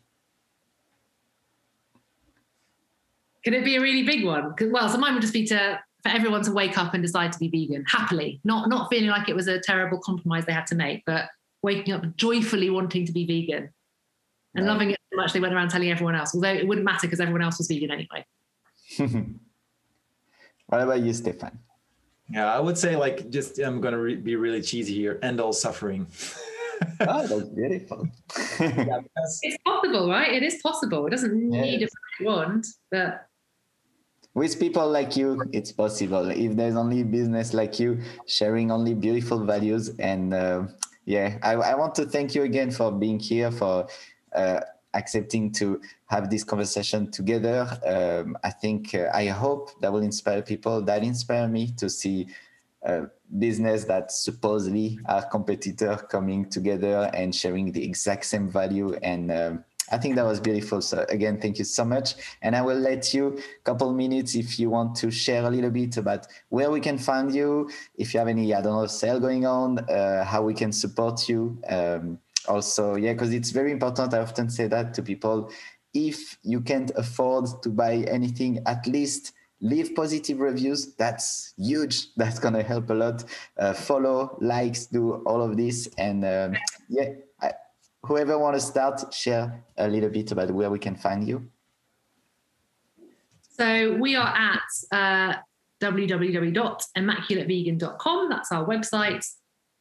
[3.44, 4.50] Can it be a really big one?
[4.50, 7.32] Because well, so mine would just be to for everyone to wake up and decide
[7.32, 10.66] to be vegan happily, not not feeling like it was a terrible compromise they had
[10.68, 11.28] to make, but
[11.62, 13.70] waking up joyfully wanting to be vegan
[14.54, 16.34] and loving it so much they went around telling everyone else.
[16.34, 18.26] Although it wouldn't matter because everyone else was vegan anyway.
[20.66, 21.58] what about you, Stefan?
[22.28, 25.18] Yeah, I would say like just I'm gonna re- be really cheesy here.
[25.22, 26.06] End all suffering.
[27.00, 28.08] oh, that's beautiful.
[28.60, 29.00] yeah,
[29.42, 30.32] it's possible, right?
[30.32, 31.06] It is possible.
[31.06, 31.90] It doesn't need yes.
[32.20, 33.26] a wand, but
[34.34, 36.30] with people like you it's possible.
[36.30, 40.64] If there's only business like you sharing only beautiful values and uh,
[41.04, 43.88] yeah I, I, want to thank you again for being here for
[44.34, 44.60] uh,
[44.94, 47.66] accepting to have this conversation together.
[47.86, 52.28] Um, i think uh, i hope that will inspire people that inspire me to see
[52.86, 53.02] uh,
[53.38, 59.64] business that supposedly are competitor coming together and sharing the exact same value and um,
[59.92, 60.80] I think that was beautiful.
[60.80, 62.14] So again, thank you so much.
[62.40, 65.70] And I will let you a couple minutes if you want to share a little
[65.70, 69.20] bit about where we can find you, if you have any, I don't know, sale
[69.20, 71.60] going on, uh, how we can support you.
[71.68, 72.18] Um,
[72.48, 74.14] also, yeah, because it's very important.
[74.14, 75.52] I often say that to people.
[75.94, 80.94] If you can't afford to buy anything, at least leave positive reviews.
[80.94, 82.12] That's huge.
[82.16, 83.24] That's going to help a lot.
[83.56, 85.88] Uh, follow, likes, do all of this.
[85.98, 86.56] And um,
[86.88, 87.10] yeah,
[88.04, 91.48] whoever want to start, share a little bit about where we can find you.
[93.50, 95.34] So we are at uh,
[95.82, 98.28] www.immaculatevegan.com.
[98.28, 99.26] That's our website.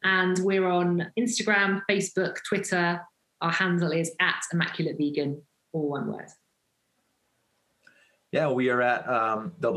[0.04, 3.02] And we're on Instagram, Facebook, Twitter.
[3.42, 5.42] Our handle is at Immaculate Vegan,
[5.74, 6.30] all one word.
[8.32, 9.74] Yeah, we are at um, or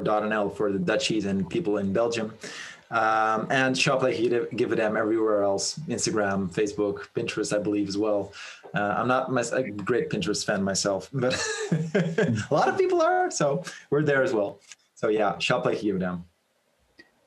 [0.00, 2.34] .nl for the Dutchies and people in Belgium.
[2.92, 7.88] Um, and shop like you give a damn everywhere else instagram facebook pinterest i believe
[7.88, 8.34] as well
[8.74, 11.32] uh, i'm not my, a great pinterest fan myself but
[11.72, 14.60] a lot of people are so we're there as well
[14.94, 16.24] so yeah shop like you give a damn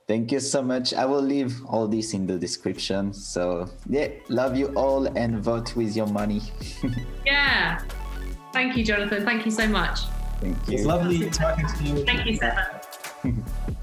[0.07, 0.93] Thank you so much.
[0.93, 3.11] I will leave all this in the description.
[3.11, 6.41] So, yeah, love you all and vote with your money.
[7.25, 7.81] yeah.
[8.53, 9.25] Thank you, Jonathan.
[9.25, 10.01] Thank you so much.
[10.41, 10.75] Thank you.
[10.75, 12.05] It's lovely talking to you.
[12.05, 13.43] Thank you, Stefan.